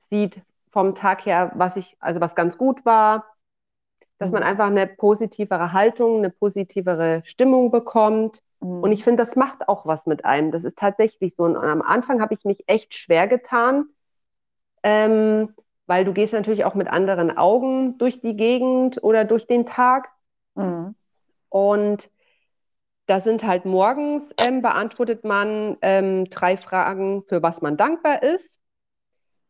[0.09, 0.41] sieht
[0.71, 3.27] vom Tag her, was ich, also was ganz gut war,
[4.19, 4.35] dass mhm.
[4.35, 8.43] man einfach eine positivere Haltung, eine positivere Stimmung bekommt.
[8.63, 8.83] Mhm.
[8.83, 10.51] Und ich finde, das macht auch was mit einem.
[10.53, 11.45] Das ist tatsächlich so.
[11.45, 13.87] Und am Anfang habe ich mich echt schwer getan,
[14.83, 15.55] ähm,
[15.87, 20.09] weil du gehst natürlich auch mit anderen Augen durch die Gegend oder durch den Tag.
[20.55, 20.95] Mhm.
[21.49, 22.11] Und
[23.07, 28.61] da sind halt morgens, ähm, beantwortet man ähm, drei Fragen, für was man dankbar ist.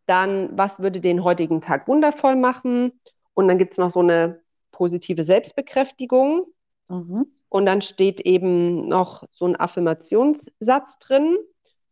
[0.06, 2.98] Dann, was würde den heutigen Tag wundervoll machen?
[3.34, 4.40] Und dann gibt es noch so eine
[4.72, 6.46] positive Selbstbekräftigung.
[6.93, 7.26] Mhm.
[7.49, 11.36] Und dann steht eben noch so ein Affirmationssatz drin.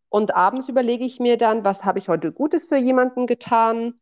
[0.09, 4.01] Und abends überlege ich mir dann, was habe ich heute Gutes für jemanden getan?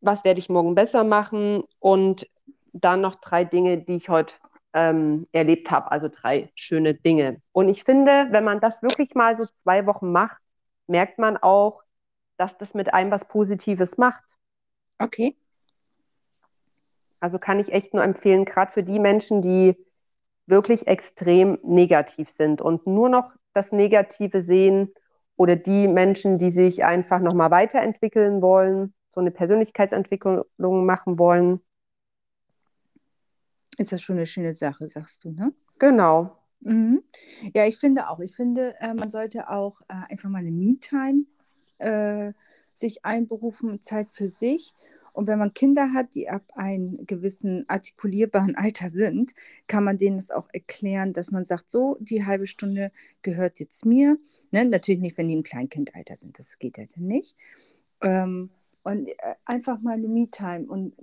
[0.00, 2.26] was werde ich morgen besser machen und
[2.72, 4.34] dann noch drei Dinge, die ich heute
[4.72, 7.40] ähm, erlebt habe, also drei schöne Dinge.
[7.52, 10.40] Und ich finde, wenn man das wirklich mal so zwei Wochen macht,
[10.86, 11.82] merkt man auch,
[12.36, 14.22] dass das mit einem was Positives macht.
[14.98, 15.36] Okay.
[17.20, 19.74] Also kann ich echt nur empfehlen, gerade für die Menschen, die
[20.46, 24.92] wirklich extrem negativ sind und nur noch das Negative sehen
[25.36, 31.60] oder die Menschen, die sich einfach nochmal weiterentwickeln wollen so eine Persönlichkeitsentwicklung machen wollen.
[33.78, 35.54] Ist das schon eine schöne Sache, sagst du, ne?
[35.78, 36.36] Genau.
[36.60, 37.02] Mhm.
[37.54, 38.20] Ja, ich finde auch.
[38.20, 41.24] Ich finde, äh, man sollte auch äh, einfach mal eine Me-Time
[41.78, 42.34] äh,
[42.78, 44.74] sich einberufen, Zeit für sich.
[45.12, 49.32] Und wenn man Kinder hat, die ab einem gewissen artikulierbaren Alter sind,
[49.66, 53.86] kann man denen das auch erklären, dass man sagt, so, die halbe Stunde gehört jetzt
[53.86, 54.18] mir.
[54.50, 54.64] Ne?
[54.64, 57.36] Natürlich nicht, wenn die im Kleinkindalter sind, das geht ja dann nicht.
[58.02, 58.50] Ähm,
[58.82, 59.14] und äh,
[59.46, 60.66] einfach mal eine Me-Time.
[60.68, 60.94] Und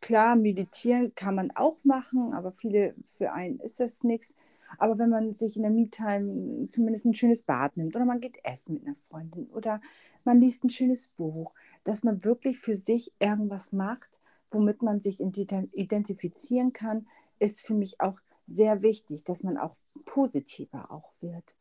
[0.00, 4.34] klar, meditieren kann man auch machen, aber viele, für einen ist das nichts.
[4.78, 8.38] Aber wenn man sich in der Me-Time zumindest ein schönes Bad nimmt oder man geht
[8.44, 9.80] essen mit einer Freundin oder
[10.24, 11.54] man liest ein schönes Buch,
[11.84, 14.20] dass man wirklich für sich irgendwas macht,
[14.50, 17.06] womit man sich identifizieren kann,
[17.38, 21.56] ist für mich auch sehr wichtig, dass man auch positiver auch wird,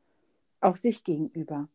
[0.62, 1.70] auch sich gegenüber.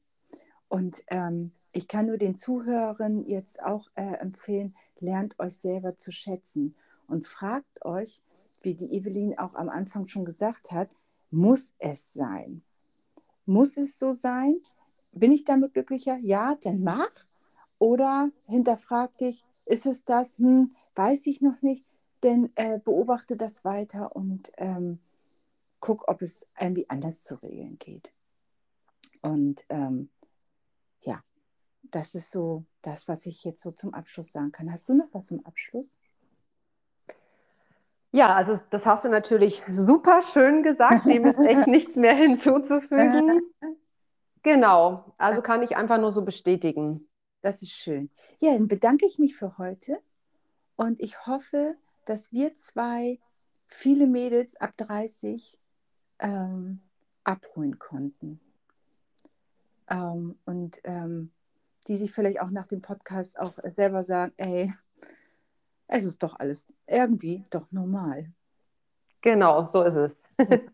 [0.68, 6.11] Und ähm, ich kann nur den Zuhörern jetzt auch äh, empfehlen, lernt euch selber zu
[6.11, 6.74] schätzen
[7.07, 8.20] und fragt euch,
[8.62, 10.97] wie die Evelyn auch am Anfang schon gesagt hat,
[11.31, 12.62] muss es sein?
[13.47, 14.61] Muss es so sein?
[15.12, 16.18] Bin ich damit glücklicher?
[16.20, 17.12] Ja, dann mach.
[17.79, 20.37] Oder hinterfrag dich, ist es das?
[20.39, 21.87] Hm, weiß ich noch nicht.
[22.24, 24.99] Denn äh, beobachte das weiter und ähm,
[25.79, 28.12] guck, ob es irgendwie anders zu regeln geht.
[29.22, 30.09] Und ähm,
[31.91, 34.70] das ist so das, was ich jetzt so zum Abschluss sagen kann.
[34.70, 35.99] Hast du noch was zum Abschluss?
[38.11, 41.07] Ja, also das hast du natürlich super schön gesagt.
[41.07, 43.43] Dem ist echt nichts mehr hinzuzufügen.
[44.45, 47.09] Genau, also kann ich einfach nur so bestätigen.
[47.43, 48.09] Das ist schön.
[48.41, 49.99] Ja, dann bedanke ich mich für heute
[50.76, 51.76] und ich hoffe,
[52.07, 53.18] dass wir zwei
[53.66, 55.59] viele Mädels ab 30
[56.20, 56.80] ähm,
[57.24, 58.41] abholen konnten.
[59.91, 61.32] Ähm, und ähm,
[61.89, 64.72] die sich vielleicht auch nach dem Podcast auch selber sagen, ey,
[65.86, 68.32] es ist doch alles irgendwie doch normal.
[69.22, 70.16] Genau, so ist es.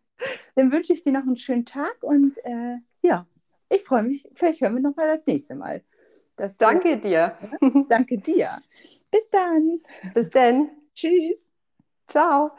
[0.54, 3.26] Dann wünsche ich dir noch einen schönen Tag und äh, ja,
[3.68, 4.28] ich freue mich.
[4.34, 5.82] Vielleicht hören wir noch mal das nächste Mal.
[6.58, 7.38] danke wir, dir.
[7.88, 8.60] Danke dir.
[9.10, 9.80] Bis dann.
[10.14, 10.70] Bis dann.
[10.94, 11.52] Tschüss.
[12.06, 12.50] Ciao.